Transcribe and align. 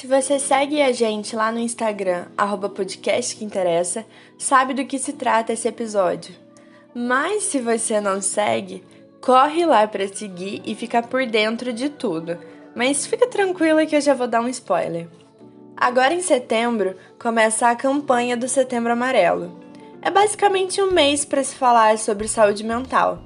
Se 0.00 0.06
você 0.06 0.38
segue 0.38 0.80
a 0.80 0.92
gente 0.92 1.36
lá 1.36 1.52
no 1.52 1.58
Instagram, 1.58 2.24
arroba 2.34 2.72
interessa, 3.42 4.06
sabe 4.38 4.72
do 4.72 4.86
que 4.86 4.98
se 4.98 5.12
trata 5.12 5.52
esse 5.52 5.68
episódio. 5.68 6.34
Mas 6.94 7.42
se 7.42 7.60
você 7.60 8.00
não 8.00 8.22
segue, 8.22 8.82
corre 9.20 9.66
lá 9.66 9.86
para 9.86 10.08
seguir 10.08 10.62
e 10.64 10.74
ficar 10.74 11.02
por 11.02 11.26
dentro 11.26 11.70
de 11.70 11.90
tudo. 11.90 12.38
Mas 12.74 13.06
fica 13.06 13.26
tranquila 13.26 13.84
que 13.84 13.94
eu 13.94 14.00
já 14.00 14.14
vou 14.14 14.26
dar 14.26 14.40
um 14.40 14.48
spoiler. 14.48 15.06
Agora 15.76 16.14
em 16.14 16.22
setembro 16.22 16.96
começa 17.18 17.68
a 17.68 17.76
campanha 17.76 18.38
do 18.38 18.48
Setembro 18.48 18.94
Amarelo. 18.94 19.60
É 20.00 20.10
basicamente 20.10 20.80
um 20.80 20.90
mês 20.90 21.26
para 21.26 21.44
se 21.44 21.54
falar 21.54 21.98
sobre 21.98 22.26
saúde 22.26 22.64
mental. 22.64 23.18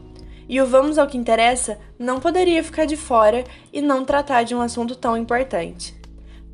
E 0.49 0.61
o 0.61 0.67
Vamos 0.67 0.99
ao 0.99 1.07
que 1.07 1.17
Interessa 1.17 1.79
não 1.97 2.19
poderia 2.19 2.65
ficar 2.65 2.85
de 2.85 2.97
fora 2.97 3.45
e 3.73 3.81
não 3.81 4.05
tratar 4.05 4.43
de 4.43 4.57
um 4.57 4.61
assunto 4.61 4.97
tão 4.97 5.17
importante. 5.17 6.03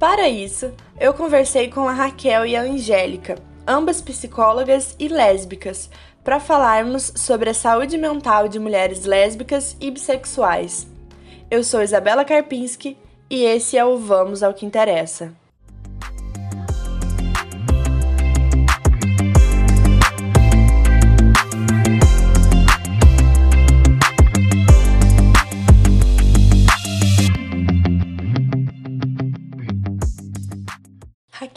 Para 0.00 0.30
isso, 0.30 0.72
eu 0.98 1.12
conversei 1.12 1.68
com 1.68 1.86
a 1.86 1.92
Raquel 1.92 2.46
e 2.46 2.56
a 2.56 2.62
Angélica, 2.62 3.34
ambas 3.68 4.00
psicólogas 4.00 4.96
e 4.98 5.08
lésbicas, 5.08 5.90
para 6.24 6.40
falarmos 6.40 7.12
sobre 7.16 7.50
a 7.50 7.54
saúde 7.54 7.98
mental 7.98 8.48
de 8.48 8.58
mulheres 8.58 9.04
lésbicas 9.04 9.76
e 9.78 9.90
bissexuais. 9.90 10.86
Eu 11.50 11.62
sou 11.62 11.82
Isabela 11.82 12.24
Karpinski 12.24 12.96
e 13.28 13.44
esse 13.44 13.76
é 13.76 13.84
o 13.84 13.98
Vamos 13.98 14.42
ao 14.42 14.54
que 14.54 14.64
Interessa. 14.64 15.34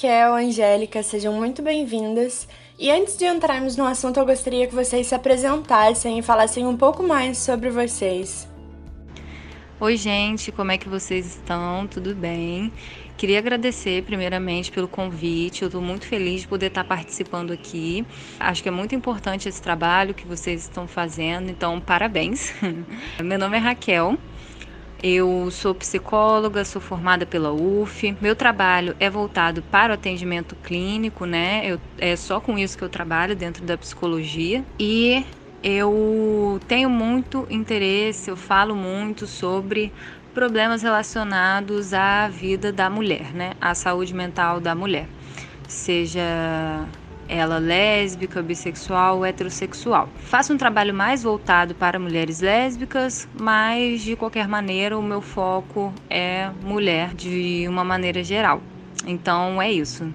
Raquel, 0.04 0.36
Angélica, 0.36 1.02
sejam 1.02 1.32
muito 1.32 1.62
bem-vindas. 1.62 2.46
E 2.78 2.92
antes 2.92 3.16
de 3.16 3.24
entrarmos 3.24 3.78
no 3.78 3.86
assunto, 3.86 4.20
eu 4.20 4.26
gostaria 4.26 4.68
que 4.68 4.76
vocês 4.76 5.08
se 5.08 5.16
apresentassem 5.16 6.20
e 6.20 6.22
falassem 6.22 6.68
um 6.68 6.76
pouco 6.76 7.02
mais 7.02 7.38
sobre 7.38 7.70
vocês. 7.70 8.46
Oi, 9.80 9.96
gente, 9.96 10.52
como 10.52 10.74
é 10.74 10.78
que 10.78 10.90
vocês 10.90 11.26
estão? 11.26 11.88
Tudo 11.88 12.14
bem? 12.14 12.70
Queria 13.16 13.40
agradecer 13.40 14.04
primeiramente 14.04 14.74
pelo 14.74 14.90
convite. 14.90 15.62
Eu 15.62 15.68
estou 15.68 15.82
muito 15.82 16.06
feliz 16.06 16.42
de 16.42 16.50
poder 16.50 16.66
estar 16.66 16.84
participando 16.84 17.54
aqui. 17.54 18.06
Acho 18.38 18.62
que 18.62 18.68
é 18.68 18.74
muito 18.74 18.94
importante 18.94 19.48
esse 19.48 19.62
trabalho 19.62 20.14
que 20.14 20.28
vocês 20.28 20.64
estão 20.64 20.86
fazendo, 20.86 21.50
então 21.50 21.80
parabéns. 21.80 22.54
Meu 23.24 23.40
nome 23.40 23.56
é 23.56 23.60
Raquel. 23.62 24.18
Eu 25.06 25.52
sou 25.52 25.76
psicóloga, 25.76 26.64
sou 26.64 26.82
formada 26.82 27.26
pela 27.26 27.52
UF. 27.52 28.16
Meu 28.22 28.38
trabalho 28.38 28.96
é 29.02 29.10
voltado 29.10 29.62
para 29.64 29.92
o 29.92 29.96
atendimento 29.96 30.56
clínico, 30.56 31.26
né? 31.26 31.62
Eu, 31.66 31.78
é 31.98 32.16
só 32.16 32.40
com 32.40 32.58
isso 32.58 32.78
que 32.78 32.86
eu 32.86 32.90
trabalho 32.90 33.36
dentro 33.36 33.66
da 33.66 33.78
psicologia. 33.78 34.64
E 34.80 35.26
eu 35.62 36.58
tenho 36.70 36.90
muito 36.90 37.46
interesse, 37.50 38.32
eu 38.32 38.38
falo 38.38 38.74
muito 38.78 39.28
sobre 39.28 39.92
problemas 40.34 40.82
relacionados 40.82 41.94
à 41.94 42.30
vida 42.30 42.72
da 42.72 42.90
mulher, 42.90 43.34
né? 43.34 43.52
À 43.60 43.76
saúde 43.76 44.14
mental 44.14 44.62
da 44.62 44.74
mulher. 44.74 45.10
Seja 45.68 46.88
ela 47.28 47.58
lésbica, 47.58 48.42
bissexual, 48.42 49.26
heterossexual. 49.26 50.10
Faço 50.16 50.54
um 50.54 50.58
trabalho 50.58 50.94
mais 50.94 51.24
voltado 51.24 51.76
para 51.76 52.00
mulheres 52.00 52.42
lésbicas, 52.42 53.28
mas 53.40 54.02
de 54.02 54.16
qualquer 54.16 54.48
maneira 54.48 54.98
o 54.98 55.02
meu 55.02 55.22
foco 55.22 55.94
é 56.10 56.50
mulher 56.62 57.14
de 57.14 57.66
uma 57.68 57.84
maneira 57.84 58.24
geral. 58.24 58.62
Então 59.06 59.62
é 59.62 59.72
isso. 59.72 60.12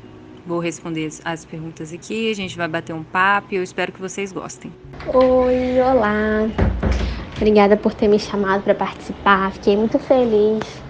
Vou 0.47 0.61
responder 0.61 1.11
as 1.25 1.45
perguntas 1.45 1.93
aqui, 1.93 2.31
a 2.31 2.35
gente 2.35 2.57
vai 2.57 2.67
bater 2.67 2.95
um 2.95 3.03
papo 3.03 3.49
e 3.53 3.57
eu 3.57 3.63
espero 3.63 3.93
que 3.93 4.01
vocês 4.01 4.33
gostem. 4.33 4.73
Oi, 5.13 5.79
olá. 5.81 6.49
Obrigada 7.37 7.77
por 7.77 7.95
ter 7.95 8.09
me 8.09 8.19
chamado 8.19 8.63
para 8.63 8.75
participar. 8.75 9.53
Fiquei 9.53 9.77
muito 9.77 9.99
feliz. 9.99 10.88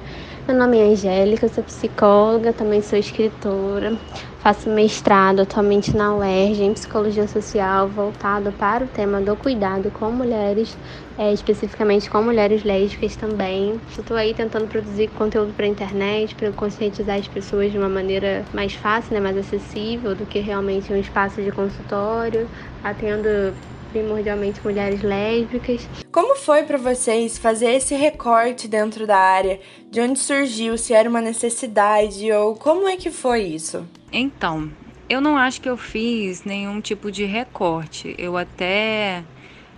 Meu 0.49 0.57
nome 0.57 0.79
é 0.79 0.85
Angélica, 0.85 1.47
sou 1.47 1.63
psicóloga, 1.63 2.55
também 2.55 2.81
sou 2.81 2.99
escritora. 2.99 3.99
Faço 4.39 4.71
mestrado 4.71 5.41
atualmente 5.41 5.95
na 5.95 6.17
UERJ 6.17 6.65
em 6.65 6.73
psicologia 6.73 7.29
social, 7.29 7.87
voltado 7.87 8.51
para 8.53 8.83
o 8.83 8.89
tema 8.89 9.21
do 9.21 9.37
cuidado 9.37 9.91
com 9.91 10.11
mulheres, 10.11 10.75
é, 11.19 11.35
especificamente 11.35 12.09
com 12.09 12.23
mulheres 12.23 12.65
lésbicas 12.65 13.15
também. 13.15 13.79
Estou 13.91 14.17
aí 14.17 14.33
tentando 14.33 14.67
produzir 14.69 15.09
conteúdo 15.09 15.53
para 15.53 15.67
a 15.67 15.69
internet, 15.69 16.35
para 16.35 16.51
conscientizar 16.51 17.19
as 17.19 17.29
pessoas 17.29 17.71
de 17.71 17.77
uma 17.77 17.91
maneira 17.91 18.43
mais 18.55 18.73
fácil, 18.73 19.13
né, 19.13 19.21
mais 19.21 19.37
acessível 19.37 20.15
do 20.15 20.25
que 20.25 20.39
realmente 20.39 20.91
um 20.91 20.97
espaço 20.97 21.43
de 21.43 21.53
consultório. 21.53 22.49
Atendo 22.83 23.53
primordialmente 23.89 24.61
mulheres 24.65 25.03
lésbicas. 25.03 25.89
Como 26.11 26.37
foi 26.37 26.63
para 26.63 26.79
vocês 26.79 27.39
fazer 27.39 27.73
esse 27.73 27.95
recorte 27.95 28.69
dentro 28.69 29.07
da 29.07 29.17
área? 29.17 29.61
De 29.91 30.01
onde 30.01 30.19
surgiu? 30.19 30.77
Se 30.79 30.93
era 30.93 31.09
uma 31.09 31.21
necessidade 31.21 32.31
ou 32.33 32.55
como 32.55 32.89
é 32.89 32.97
que 32.97 33.11
foi 33.11 33.43
isso? 33.43 33.87
Então, 34.13 34.71
eu 35.09 35.21
não 35.21 35.37
acho 35.37 35.61
que 35.61 35.69
eu 35.69 35.77
fiz 35.77 36.45
nenhum 36.45 36.81
tipo 36.81 37.11
de 37.11 37.25
recorte. 37.25 38.15
Eu 38.19 38.37
até 38.37 39.25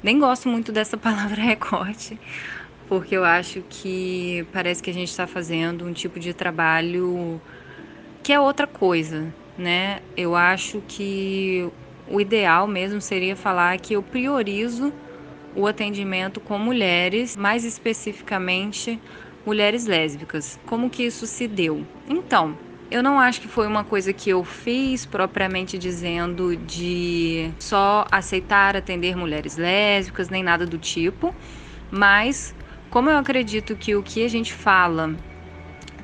nem 0.03 0.19
gosto 0.19 0.49
muito 0.49 0.73
dessa 0.73 0.97
palavra 0.99 1.41
recorte, 1.41 2.19
porque 2.89 3.17
eu 3.17 3.25
acho 3.25 3.63
que 3.69 4.47
parece 4.53 4.83
que 4.83 4.91
a 4.91 4.95
gente 4.95 5.09
está 5.09 5.27
fazendo 5.27 5.87
um 5.87 5.93
tipo 5.93 6.19
de 6.19 6.35
trabalho 6.35 7.41
que 8.23 8.33
é 8.33 8.41
outra 8.41 8.67
coisa, 8.67 9.33
né? 9.57 10.01
Eu 10.17 10.35
acho 10.35 10.83
que 10.87 11.71
o 12.11 12.21
ideal 12.21 12.67
mesmo 12.67 13.01
seria 13.01 13.37
falar 13.37 13.79
que 13.79 13.95
eu 13.95 14.03
priorizo 14.03 14.93
o 15.55 15.67
atendimento 15.67 16.41
com 16.41 16.59
mulheres, 16.59 17.37
mais 17.37 17.65
especificamente 17.65 19.01
mulheres 19.47 19.87
lésbicas. 19.87 20.59
Como 20.67 20.91
que 20.91 21.05
isso 21.05 21.27
se 21.27 21.47
deu? 21.47 21.87
Então, 22.09 22.57
eu 22.91 23.03
não 23.03 23.19
acho 23.19 23.41
que 23.41 23.49
foi 23.49 23.67
uma 23.67 23.85
coisa 23.85 24.13
que 24.13 24.31
eu 24.31 24.43
fiz 24.43 25.07
propriamente 25.07 25.79
dizendo 25.79 26.57
de 26.57 27.51
só 27.59 28.05
aceitar 28.11 28.77
atender 28.77 29.17
mulheres 29.17 29.57
lésbicas, 29.57 30.29
nem 30.29 30.43
nada 30.43 30.67
do 30.67 30.79
tipo, 30.79 31.33
mas 31.91 32.55
como 32.91 33.09
eu 33.09 33.17
acredito 33.17 33.77
que 33.77 33.95
o 33.95 34.03
que 34.03 34.25
a 34.25 34.29
gente 34.29 34.53
fala 34.53 35.15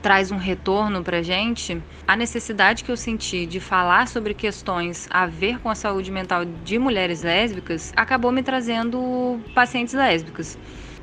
traz 0.06 0.30
um 0.30 0.36
retorno 0.36 1.02
para 1.02 1.20
gente, 1.20 1.82
a 2.06 2.14
necessidade 2.14 2.84
que 2.84 2.92
eu 2.92 2.96
senti 2.96 3.44
de 3.44 3.58
falar 3.58 4.06
sobre 4.06 4.34
questões 4.34 5.08
a 5.10 5.26
ver 5.26 5.58
com 5.58 5.68
a 5.68 5.74
saúde 5.74 6.12
mental 6.12 6.44
de 6.44 6.78
mulheres 6.78 7.24
lésbicas 7.24 7.92
acabou 7.96 8.30
me 8.30 8.40
trazendo 8.40 9.40
pacientes 9.52 9.94
lésbicas. 9.94 10.56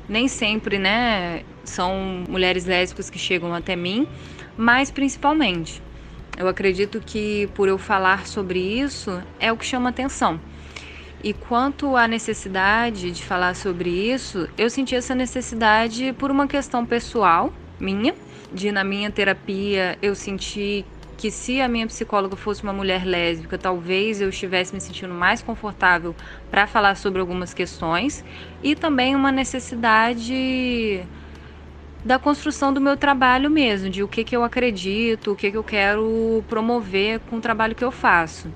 Nem 0.08 0.26
sempre, 0.26 0.78
né, 0.78 1.42
são 1.64 2.24
mulheres 2.26 2.64
lésbicas 2.64 3.10
que 3.10 3.18
chegam 3.18 3.52
até 3.52 3.76
mim, 3.76 4.08
mas 4.56 4.90
principalmente. 4.90 5.82
Eu 6.38 6.48
acredito 6.48 6.98
que 6.98 7.46
por 7.54 7.68
eu 7.68 7.76
falar 7.76 8.26
sobre 8.26 8.58
isso 8.58 9.22
é 9.38 9.52
o 9.52 9.56
que 9.58 9.66
chama 9.66 9.90
atenção. 9.90 10.40
E 11.22 11.34
quanto 11.34 11.94
à 11.94 12.08
necessidade 12.08 13.10
de 13.10 13.22
falar 13.22 13.54
sobre 13.54 13.90
isso, 13.90 14.48
eu 14.56 14.70
senti 14.70 14.94
essa 14.94 15.14
necessidade 15.14 16.14
por 16.14 16.30
uma 16.30 16.46
questão 16.46 16.86
pessoal 16.86 17.52
minha, 17.78 18.14
de 18.54 18.70
na 18.70 18.84
minha 18.84 19.10
terapia 19.10 19.98
eu 20.00 20.14
senti 20.14 20.86
que 21.16 21.30
se 21.30 21.60
a 21.60 21.68
minha 21.68 21.86
psicóloga 21.86 22.36
fosse 22.36 22.62
uma 22.62 22.72
mulher 22.72 23.04
lésbica, 23.04 23.58
talvez 23.58 24.20
eu 24.20 24.28
estivesse 24.28 24.74
me 24.74 24.80
sentindo 24.80 25.12
mais 25.12 25.42
confortável 25.42 26.14
para 26.50 26.66
falar 26.66 26.96
sobre 26.96 27.20
algumas 27.20 27.52
questões 27.52 28.24
e 28.62 28.74
também 28.74 29.14
uma 29.14 29.30
necessidade 29.32 31.08
da 32.04 32.18
construção 32.18 32.72
do 32.72 32.80
meu 32.80 32.96
trabalho 32.96 33.50
mesmo, 33.50 33.88
de 33.88 34.02
o 34.02 34.08
que, 34.08 34.24
que 34.24 34.36
eu 34.36 34.44
acredito, 34.44 35.32
o 35.32 35.36
que, 35.36 35.50
que 35.50 35.56
eu 35.56 35.64
quero 35.64 36.44
promover 36.48 37.20
com 37.20 37.36
o 37.36 37.40
trabalho 37.40 37.74
que 37.74 37.84
eu 37.84 37.90
faço 37.90 38.52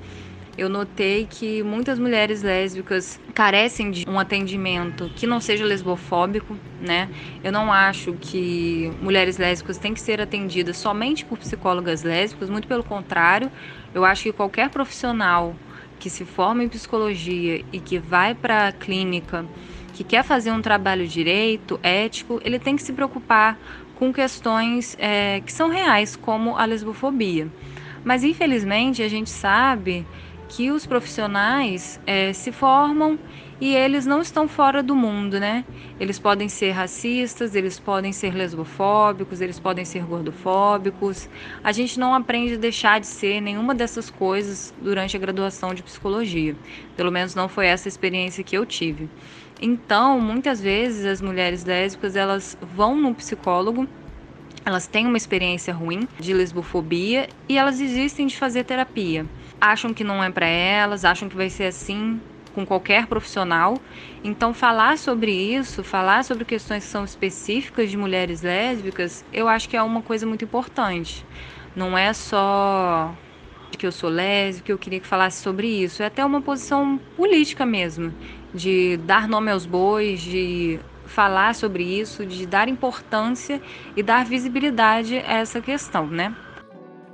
eu 0.59 0.69
notei 0.69 1.25
que 1.25 1.63
muitas 1.63 2.01
mulheres 2.01 2.43
lésbicas 2.43 3.21
carecem 3.33 3.93
de 3.93 4.05
um 4.09 4.19
atendimento 4.19 5.09
que 5.15 5.25
não 5.25 5.41
seja 5.41 5.65
lesbofóbico, 5.65 6.59
né? 6.81 7.09
Eu 7.45 7.53
não 7.53 7.73
acho 7.73 8.15
que 8.21 8.91
mulheres 9.01 9.39
lésbicas 9.39 9.79
têm 9.79 9.95
que 9.95 10.01
ser 10.01 10.21
atendidas 10.21 10.77
somente 10.77 11.25
por 11.25 11.39
psicólogas 11.39 12.03
lésbicas, 12.03 12.51
muito 12.51 12.67
pelo 12.67 12.83
contrário, 12.83 13.49
eu 13.95 14.05
acho 14.05 14.25
que 14.25 14.33
qualquer 14.33 14.69
profissional 14.69 15.55
que 16.01 16.11
se 16.11 16.25
forma 16.25 16.65
em 16.65 16.69
psicologia 16.69 17.65
e 17.73 17.79
que 17.79 18.01
vai 18.01 18.35
para 18.35 18.67
a 18.69 18.73
clínica, 18.73 19.47
que 19.95 20.03
quer 20.03 20.25
fazer 20.25 20.51
um 20.51 20.61
trabalho 20.61 21.07
direito, 21.07 21.79
ético, 21.85 22.41
ele 22.45 22.59
tem 22.59 22.75
que 22.75 22.83
se 22.83 22.93
preocupar 22.93 23.57
com 23.95 24.13
questões 24.13 24.97
é, 24.99 25.41
que 25.41 25.53
são 25.53 25.69
reais, 25.69 26.17
como 26.17 26.57
a 26.57 26.65
lesbofobia. 26.65 27.49
Mas 28.05 28.25
infelizmente 28.25 29.03
a 29.03 29.09
gente 29.09 29.31
sabe 29.31 30.07
que 30.49 30.71
os 30.71 30.87
profissionais 30.87 32.01
é, 32.07 32.33
se 32.33 32.51
formam 32.51 33.19
e 33.61 33.75
eles 33.75 34.07
não 34.07 34.21
estão 34.21 34.49
fora 34.49 34.83
do 34.83 34.95
mundo, 34.95 35.39
né? 35.39 35.65
Eles 35.99 36.19
podem 36.19 36.49
ser 36.49 36.71
racistas, 36.71 37.55
eles 37.55 37.79
podem 37.79 38.13
ser 38.13 38.35
lesbofóbicos, 38.35 39.41
eles 39.41 39.59
podem 39.59 39.85
ser 39.85 40.05
gordofóbicos. 40.05 41.29
A 41.63 41.73
gente 41.73 41.99
não 41.99 42.15
aprende 42.15 42.55
a 42.55 42.59
deixar 42.59 43.01
de 43.01 43.07
ser 43.07 43.41
nenhuma 43.41 43.75
dessas 43.75 44.09
coisas 44.09 44.73
durante 44.81 45.17
a 45.17 45.21
graduação 45.21 45.75
de 45.75 45.83
psicologia. 45.83 46.57
Pelo 46.97 47.11
menos 47.11 47.35
não 47.35 47.49
foi 47.49 47.67
essa 47.67 47.89
experiência 47.89 48.45
que 48.45 48.57
eu 48.57 48.65
tive. 48.65 49.09
Então, 49.61 50.21
muitas 50.21 50.61
vezes 50.61 51.05
as 51.05 51.21
mulheres 51.21 51.65
lésbicas, 51.65 52.15
elas 52.15 52.57
vão 52.63 52.97
no 52.97 53.15
psicólogo 53.15 53.89
elas 54.69 54.87
têm 54.87 55.07
uma 55.07 55.17
experiência 55.17 55.73
ruim 55.73 56.07
de 56.21 56.35
lesbofobia 56.35 57.27
e 57.49 57.57
elas 57.57 57.79
desistem 57.79 58.27
de 58.27 58.37
fazer 58.37 58.65
terapia. 58.65 59.25
Acham 59.61 59.93
que 59.93 60.05
não 60.05 60.23
é 60.23 60.31
para 60.31 60.47
elas, 60.47 61.05
acham 61.05 61.29
que 61.29 61.37
vai 61.37 61.51
ser 61.51 61.65
assim 61.65 62.21
com 62.55 62.65
qualquer 62.65 63.07
profissional. 63.07 63.75
Então, 64.23 64.53
falar 64.55 64.99
sobre 64.99 65.33
isso, 65.33 65.85
falar 65.85 66.25
sobre 66.25 66.45
questões 66.45 66.85
que 66.85 66.91
são 66.91 67.05
específicas 67.05 67.91
de 67.91 67.97
mulheres 67.97 68.43
lésbicas, 68.43 69.25
eu 69.33 69.49
acho 69.49 69.69
que 69.69 69.77
é 69.77 69.83
uma 69.83 70.03
coisa 70.03 70.27
muito 70.27 70.45
importante. 70.45 71.25
Não 71.75 71.97
é 71.97 72.13
só 72.13 73.15
que 73.77 73.87
eu 73.87 73.93
sou 73.93 74.11
lésbica, 74.11 74.73
eu 74.73 74.79
queria 74.79 74.99
que 74.99 75.07
falasse 75.07 75.41
sobre 75.41 75.69
isso. 75.69 76.03
É 76.03 76.07
até 76.07 76.25
uma 76.25 76.41
posição 76.41 76.99
política 77.17 77.65
mesmo, 77.65 78.13
de 78.53 78.97
dar 78.99 79.29
nome 79.29 79.53
aos 79.53 79.67
bois, 79.67 80.21
de 80.21 80.81
falar 81.05 81.55
sobre 81.55 81.85
isso, 81.85 82.27
de 82.27 82.45
dar 82.45 82.69
importância 82.69 83.61
e 83.97 84.03
dar 84.03 84.25
visibilidade 84.25 85.17
a 85.19 85.35
essa 85.35 85.61
questão, 85.61 86.07
né? 86.07 86.35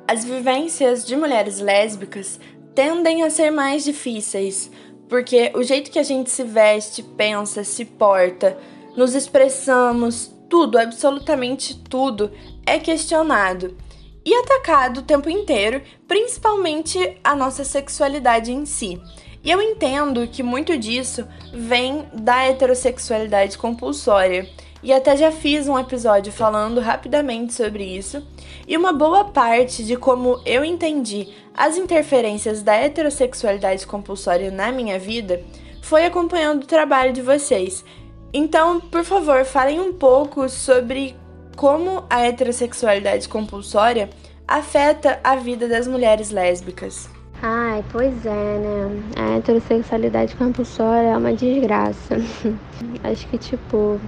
As 0.06 0.24
vivências 0.24 1.04
de 1.04 1.16
mulheres 1.16 1.60
lésbicas 1.60 2.38
tendem 2.74 3.22
a 3.22 3.30
ser 3.30 3.50
mais 3.50 3.84
difíceis, 3.84 4.70
porque 5.08 5.50
o 5.54 5.62
jeito 5.62 5.90
que 5.90 5.98
a 5.98 6.02
gente 6.02 6.30
se 6.30 6.42
veste, 6.42 7.02
pensa, 7.02 7.64
se 7.64 7.84
porta, 7.84 8.58
nos 8.96 9.14
expressamos, 9.14 10.30
tudo, 10.48 10.78
absolutamente 10.78 11.74
tudo, 11.88 12.30
é 12.66 12.78
questionado 12.78 13.76
e 14.24 14.34
atacado 14.34 15.00
o 15.00 15.02
tempo 15.02 15.30
inteiro, 15.30 15.82
principalmente 16.06 17.18
a 17.22 17.34
nossa 17.34 17.64
sexualidade 17.64 18.52
em 18.52 18.66
si. 18.66 19.00
E 19.42 19.50
eu 19.50 19.60
entendo 19.60 20.26
que 20.26 20.42
muito 20.42 20.76
disso 20.78 21.26
vem 21.52 22.06
da 22.14 22.44
heterossexualidade 22.44 23.58
compulsória. 23.58 24.48
E 24.82 24.92
até 24.92 25.16
já 25.16 25.30
fiz 25.30 25.68
um 25.68 25.78
episódio 25.78 26.32
falando 26.32 26.80
rapidamente 26.80 27.52
sobre 27.52 27.84
isso. 27.84 28.22
E 28.66 28.76
uma 28.76 28.92
boa 28.92 29.24
parte 29.24 29.84
de 29.84 29.96
como 29.96 30.40
eu 30.46 30.64
entendi 30.64 31.28
as 31.54 31.76
interferências 31.76 32.62
da 32.62 32.74
heterossexualidade 32.74 33.86
compulsória 33.86 34.50
na 34.50 34.72
minha 34.72 34.98
vida 34.98 35.42
foi 35.82 36.06
acompanhando 36.06 36.64
o 36.64 36.66
trabalho 36.66 37.12
de 37.12 37.20
vocês. 37.20 37.84
Então, 38.32 38.80
por 38.80 39.04
favor, 39.04 39.44
falem 39.44 39.78
um 39.78 39.92
pouco 39.92 40.48
sobre 40.48 41.14
como 41.56 42.04
a 42.10 42.22
heterossexualidade 42.22 43.28
compulsória 43.28 44.10
afeta 44.48 45.20
a 45.22 45.36
vida 45.36 45.68
das 45.68 45.86
mulheres 45.86 46.30
lésbicas. 46.30 47.08
Ai, 47.42 47.84
pois 47.92 48.24
é, 48.24 48.30
né? 48.30 49.02
A 49.16 49.36
heterossexualidade 49.36 50.34
compulsória 50.36 51.08
é 51.08 51.16
uma 51.16 51.34
desgraça. 51.34 52.16
Acho 53.04 53.28
que, 53.28 53.38
tipo, 53.38 54.00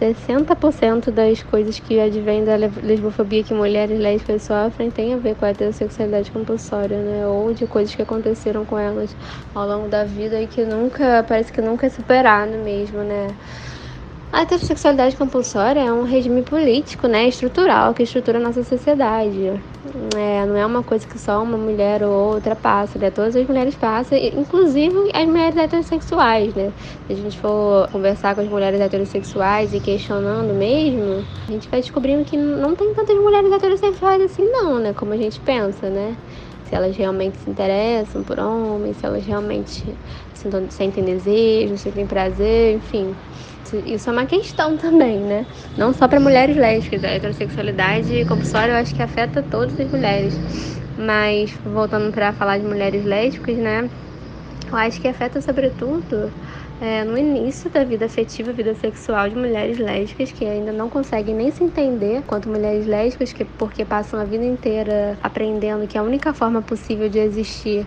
60% 0.00 1.10
das 1.10 1.42
coisas 1.42 1.78
que 1.78 2.00
advêm 2.00 2.42
da 2.42 2.56
lesbofobia 2.56 3.44
que 3.44 3.52
mulheres 3.52 3.98
lésbicas 4.00 4.42
sofrem 4.42 4.90
tem 4.90 5.12
a 5.12 5.18
ver 5.18 5.34
com 5.36 5.44
a 5.44 5.50
heterossexualidade 5.50 6.32
compulsória, 6.32 7.02
né? 7.02 7.26
Ou 7.26 7.52
de 7.52 7.66
coisas 7.66 7.94
que 7.94 8.00
aconteceram 8.00 8.64
com 8.64 8.78
elas 8.78 9.14
ao 9.54 9.66
longo 9.66 9.88
da 9.88 10.04
vida 10.04 10.40
e 10.40 10.46
que 10.46 10.64
nunca, 10.64 11.22
parece 11.28 11.52
que 11.52 11.60
nunca 11.60 11.86
é 11.86 11.90
superado 11.90 12.56
mesmo, 12.58 13.02
né? 13.04 13.26
A 14.32 14.42
heterossexualidade 14.42 15.16
compulsória 15.16 15.80
é 15.80 15.92
um 15.92 16.04
regime 16.04 16.42
político, 16.42 17.08
né, 17.08 17.26
estrutural, 17.26 17.92
que 17.92 18.04
estrutura 18.04 18.38
a 18.38 18.40
nossa 18.40 18.62
sociedade. 18.62 19.60
É, 20.16 20.46
não 20.46 20.56
é 20.56 20.64
uma 20.64 20.84
coisa 20.84 21.04
que 21.04 21.18
só 21.18 21.42
uma 21.42 21.56
mulher 21.56 22.04
ou 22.04 22.34
outra 22.34 22.54
passa, 22.54 22.96
né? 22.96 23.10
Todas 23.10 23.34
as 23.34 23.44
mulheres 23.44 23.74
passam, 23.74 24.16
inclusive 24.16 24.94
as 25.12 25.26
mulheres 25.26 25.56
heterossexuais, 25.56 26.54
né? 26.54 26.72
Se 27.08 27.12
a 27.12 27.16
gente 27.16 27.40
for 27.40 27.88
conversar 27.90 28.36
com 28.36 28.42
as 28.42 28.48
mulheres 28.48 28.80
heterossexuais 28.80 29.74
e 29.74 29.80
questionando 29.80 30.54
mesmo, 30.54 31.24
a 31.48 31.50
gente 31.50 31.68
vai 31.68 31.80
descobrindo 31.80 32.24
que 32.24 32.36
não 32.36 32.76
tem 32.76 32.94
tantas 32.94 33.16
mulheres 33.16 33.50
heterossexuais 33.50 34.22
assim 34.22 34.44
não, 34.44 34.78
né? 34.78 34.92
Como 34.92 35.12
a 35.12 35.16
gente 35.16 35.40
pensa, 35.40 35.90
né? 35.90 36.16
Se 36.70 36.76
elas 36.76 36.96
realmente 36.96 37.36
se 37.40 37.50
interessam 37.50 38.22
por 38.22 38.38
homens, 38.38 38.98
se 38.98 39.04
elas 39.04 39.26
realmente 39.26 39.98
sentem 40.70 41.04
desejo, 41.04 41.76
sentem 41.76 42.06
prazer, 42.06 42.76
enfim 42.76 43.16
isso 43.84 44.08
é 44.08 44.12
uma 44.12 44.26
questão 44.26 44.76
também, 44.76 45.22
né? 45.24 45.46
Não 45.76 45.92
só 45.92 46.08
para 46.08 46.18
mulheres 46.20 46.56
lésbicas, 46.56 47.04
a 47.04 47.08
heterossexualidade 47.08 48.24
compulsória 48.24 48.72
eu 48.72 48.76
acho 48.76 48.94
que 48.94 49.02
afeta 49.02 49.42
todas 49.42 49.78
as 49.78 49.90
mulheres. 49.90 50.40
Mas 50.96 51.58
voltando 51.64 52.10
para 52.12 52.32
falar 52.32 52.58
de 52.58 52.64
mulheres 52.64 53.04
lésbicas, 53.04 53.56
né? 53.58 53.90
Eu 54.70 54.78
acho 54.78 55.00
que 55.00 55.08
afeta 55.08 55.40
sobretudo 55.40 56.32
é, 56.80 57.04
no 57.04 57.18
início 57.18 57.70
da 57.70 57.84
vida 57.84 58.06
afetiva, 58.06 58.52
vida 58.52 58.74
sexual 58.74 59.28
de 59.28 59.36
mulheres 59.36 59.78
lésbicas 59.78 60.32
que 60.32 60.46
ainda 60.46 60.72
não 60.72 60.88
conseguem 60.88 61.34
nem 61.34 61.50
se 61.50 61.62
entender 61.62 62.22
quanto 62.22 62.48
mulheres 62.48 62.86
lésbicas, 62.86 63.34
que, 63.34 63.44
porque 63.44 63.84
passam 63.84 64.18
a 64.18 64.24
vida 64.24 64.44
inteira 64.44 65.18
aprendendo 65.22 65.86
que 65.86 65.98
a 65.98 66.02
única 66.02 66.32
forma 66.32 66.62
possível 66.62 67.10
de 67.10 67.18
existir 67.18 67.86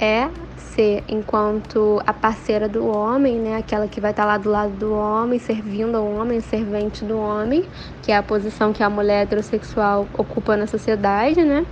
é 0.00 0.28
ser 0.56 1.02
enquanto 1.08 2.00
a 2.06 2.12
parceira 2.12 2.68
do 2.68 2.86
homem, 2.86 3.40
né? 3.40 3.56
Aquela 3.56 3.88
que 3.88 4.00
vai 4.00 4.12
estar 4.12 4.24
lá 4.24 4.38
do 4.38 4.48
lado 4.48 4.72
do 4.74 4.92
homem, 4.92 5.40
servindo 5.40 5.96
ao 5.96 6.04
homem, 6.04 6.40
servente 6.40 7.04
do 7.04 7.18
homem, 7.18 7.64
que 8.02 8.12
é 8.12 8.16
a 8.16 8.22
posição 8.22 8.72
que 8.72 8.84
a 8.84 8.88
mulher 8.88 9.22
heterossexual 9.22 10.06
ocupa 10.16 10.56
na 10.56 10.68
sociedade, 10.68 11.42
né? 11.42 11.66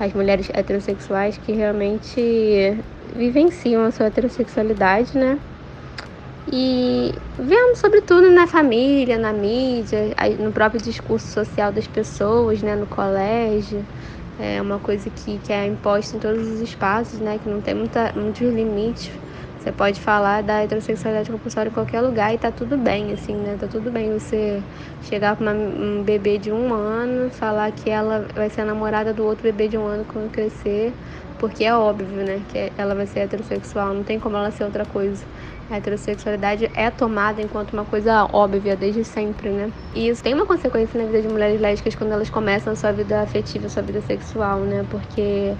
As 0.00 0.12
mulheres 0.12 0.50
heterossexuais 0.52 1.38
que 1.38 1.52
realmente 1.52 2.82
vivenciam 3.14 3.84
a 3.84 3.92
sua 3.92 4.06
heterossexualidade, 4.06 5.16
né? 5.16 5.38
E 6.46 7.12
vendo 7.38 7.76
sobretudo 7.76 8.30
na 8.30 8.46
família, 8.46 9.16
na 9.18 9.32
mídia, 9.32 10.14
no 10.40 10.52
próprio 10.52 10.80
discurso 10.82 11.26
social 11.30 11.70
das 11.72 11.86
pessoas, 11.86 12.62
né, 12.62 12.74
no 12.74 12.86
colégio, 12.86 13.86
é 14.38 14.60
uma 14.60 14.80
coisa 14.80 15.10
que, 15.10 15.38
que 15.40 15.52
é 15.52 15.66
imposta 15.66 16.16
em 16.16 16.20
todos 16.20 16.46
os 16.48 16.60
espaços, 16.60 17.20
né? 17.20 17.38
Que 17.38 17.48
não 17.48 17.60
tem 17.60 17.74
muita, 17.74 18.12
muitos 18.16 18.40
limites. 18.52 19.10
Você 19.58 19.70
pode 19.70 20.00
falar 20.00 20.42
da 20.42 20.62
heterossexualidade 20.62 21.30
compulsória 21.30 21.70
em 21.70 21.72
qualquer 21.72 22.00
lugar 22.00 22.34
e 22.34 22.38
tá 22.38 22.50
tudo 22.50 22.76
bem, 22.76 23.12
assim, 23.12 23.36
né? 23.36 23.56
Tá 23.56 23.68
tudo 23.68 23.92
bem 23.92 24.12
você 24.12 24.66
chegar 25.00 25.36
com 25.36 25.44
um 25.44 26.02
bebê 26.02 26.38
de 26.38 26.50
um 26.50 26.72
ano, 26.74 27.30
falar 27.30 27.70
que 27.72 27.88
ela 27.88 28.26
vai 28.34 28.50
ser 28.50 28.62
a 28.62 28.64
namorada 28.64 29.14
do 29.14 29.24
outro 29.24 29.44
bebê 29.44 29.68
de 29.68 29.78
um 29.78 29.86
ano 29.86 30.04
quando 30.04 30.30
crescer, 30.30 30.98
porque 31.38 31.62
é 31.64 31.74
óbvio, 31.76 32.24
né? 32.24 32.44
Que 32.48 32.72
ela 32.76 32.94
vai 32.94 33.06
ser 33.06 33.20
heterossexual, 33.20 33.94
não 33.94 34.02
tem 34.02 34.18
como 34.18 34.36
ela 34.36 34.50
ser 34.50 34.64
outra 34.64 34.84
coisa. 34.84 35.24
A 35.72 35.76
heterossexualidade 35.76 36.70
é 36.74 36.90
tomada 36.90 37.40
enquanto 37.40 37.72
uma 37.72 37.86
coisa 37.86 38.28
óbvia 38.30 38.76
desde 38.76 39.02
sempre, 39.04 39.48
né? 39.48 39.72
E 39.94 40.08
isso 40.08 40.22
tem 40.22 40.34
uma 40.34 40.44
consequência 40.44 41.00
na 41.00 41.06
vida 41.06 41.22
de 41.22 41.28
mulheres 41.28 41.58
lésbicas 41.58 41.94
quando 41.94 42.12
elas 42.12 42.28
começam 42.28 42.74
a 42.74 42.76
sua 42.76 42.92
vida 42.92 43.22
afetiva, 43.22 43.64
a 43.64 43.70
sua 43.70 43.82
vida 43.82 44.02
sexual, 44.02 44.60
né? 44.60 44.84
Porque 44.90 45.56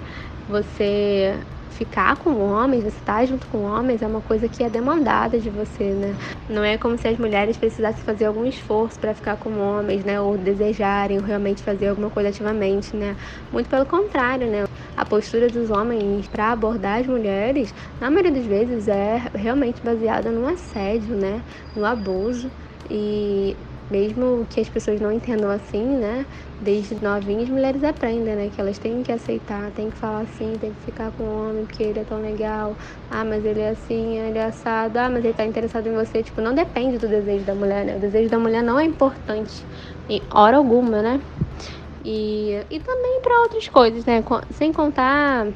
você 0.47 1.39
ficar 1.67 2.15
com 2.17 2.29
homens, 2.39 2.83
você 2.83 2.89
estar 2.89 3.21
tá 3.21 3.25
junto 3.25 3.47
com 3.47 3.63
homens 3.63 4.03
é 4.03 4.07
uma 4.07 4.21
coisa 4.21 4.47
que 4.47 4.63
é 4.63 4.69
demandada 4.69 5.39
de 5.39 5.49
você, 5.49 5.95
né? 5.95 6.15
Não 6.47 6.63
é 6.63 6.77
como 6.77 6.95
se 6.95 7.07
as 7.07 7.17
mulheres 7.17 7.57
precisassem 7.57 8.03
fazer 8.03 8.25
algum 8.25 8.45
esforço 8.45 8.99
para 8.99 9.15
ficar 9.15 9.37
com 9.37 9.57
homens, 9.57 10.03
né? 10.03 10.21
Ou 10.21 10.37
desejarem 10.37 11.19
realmente 11.21 11.63
fazer 11.63 11.87
alguma 11.87 12.11
coisa 12.11 12.29
ativamente, 12.29 12.95
né? 12.95 13.15
Muito 13.51 13.67
pelo 13.67 13.87
contrário, 13.87 14.47
né? 14.47 14.65
Postura 15.13 15.47
dos 15.47 15.69
homens 15.69 16.27
para 16.27 16.51
abordar 16.51 16.99
as 16.99 17.05
mulheres, 17.05 17.71
na 18.01 18.09
maioria 18.09 18.31
das 18.31 18.47
vezes, 18.47 18.87
é 18.87 19.21
realmente 19.35 19.79
baseada 19.83 20.31
no 20.31 20.47
assédio, 20.47 21.15
né? 21.15 21.43
No 21.75 21.85
abuso. 21.85 22.51
E 22.89 23.55
mesmo 23.91 24.43
que 24.49 24.59
as 24.59 24.67
pessoas 24.67 24.99
não 24.99 25.11
entendam 25.11 25.51
assim, 25.51 25.85
né? 25.99 26.25
Desde 26.59 26.95
novinhas, 26.99 27.47
mulheres 27.47 27.83
aprendem, 27.83 28.35
né? 28.35 28.49
Que 28.49 28.59
elas 28.59 28.79
têm 28.79 29.03
que 29.03 29.11
aceitar, 29.11 29.71
têm 29.71 29.91
que 29.91 29.97
falar 29.99 30.21
assim, 30.21 30.51
têm 30.53 30.73
que 30.73 30.81
ficar 30.83 31.11
com 31.11 31.21
o 31.25 31.49
homem 31.49 31.63
porque 31.67 31.83
ele 31.83 31.99
é 31.99 32.03
tão 32.03 32.19
legal. 32.19 32.75
Ah, 33.07 33.23
mas 33.23 33.45
ele 33.45 33.61
é 33.61 33.69
assim, 33.69 34.17
ele 34.17 34.39
é 34.39 34.45
assado. 34.45 34.97
Ah, 34.97 35.11
mas 35.11 35.23
ele 35.23 35.35
tá 35.35 35.45
interessado 35.45 35.85
em 35.87 35.93
você. 35.93 36.23
Tipo, 36.23 36.41
não 36.41 36.55
depende 36.55 36.97
do 36.97 37.07
desejo 37.07 37.45
da 37.45 37.53
mulher, 37.53 37.85
né? 37.85 37.97
O 37.97 37.99
desejo 37.99 38.31
da 38.31 38.39
mulher 38.39 38.63
não 38.63 38.79
é 38.79 38.83
importante 38.83 39.67
em 40.09 40.25
hora 40.33 40.57
alguma, 40.57 41.03
né? 41.03 41.21
E, 42.03 42.61
e 42.69 42.79
também 42.79 43.21
para 43.21 43.39
outras 43.41 43.67
coisas, 43.67 44.05
né? 44.05 44.23
Sem 44.51 44.73
contar 44.73 45.47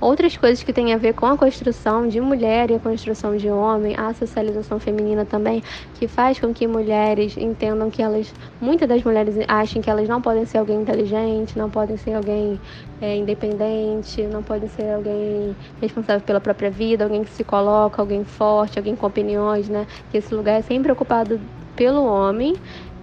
outras 0.00 0.36
coisas 0.36 0.62
que 0.62 0.72
têm 0.72 0.92
a 0.92 0.96
ver 0.96 1.14
com 1.14 1.26
a 1.26 1.36
construção 1.36 2.06
de 2.06 2.20
mulher 2.20 2.70
e 2.70 2.74
a 2.74 2.78
construção 2.78 3.36
de 3.36 3.50
homem, 3.50 3.94
a 3.96 4.12
socialização 4.12 4.78
feminina 4.78 5.24
também, 5.24 5.62
que 5.94 6.06
faz 6.06 6.38
com 6.38 6.52
que 6.52 6.66
mulheres 6.66 7.36
entendam 7.36 7.90
que 7.90 8.02
elas, 8.02 8.32
muitas 8.60 8.88
das 8.88 9.02
mulheres 9.02 9.36
achem 9.48 9.80
que 9.80 9.90
elas 9.90 10.08
não 10.08 10.20
podem 10.20 10.44
ser 10.44 10.58
alguém 10.58 10.80
inteligente, 10.80 11.58
não 11.58 11.70
podem 11.70 11.96
ser 11.96 12.14
alguém 12.14 12.60
é, 13.00 13.16
independente, 13.16 14.22
não 14.22 14.42
podem 14.42 14.68
ser 14.68 14.92
alguém 14.92 15.56
responsável 15.80 16.22
pela 16.22 16.40
própria 16.40 16.70
vida, 16.70 17.04
alguém 17.04 17.24
que 17.24 17.30
se 17.30 17.44
coloca, 17.44 18.00
alguém 18.00 18.24
forte, 18.24 18.78
alguém 18.78 18.94
com 18.94 19.06
opiniões, 19.06 19.68
né? 19.68 19.86
Que 20.10 20.18
esse 20.18 20.34
lugar 20.34 20.58
é 20.58 20.62
sempre 20.62 20.92
ocupado 20.92 21.40
pelo 21.74 22.04
homem 22.04 22.54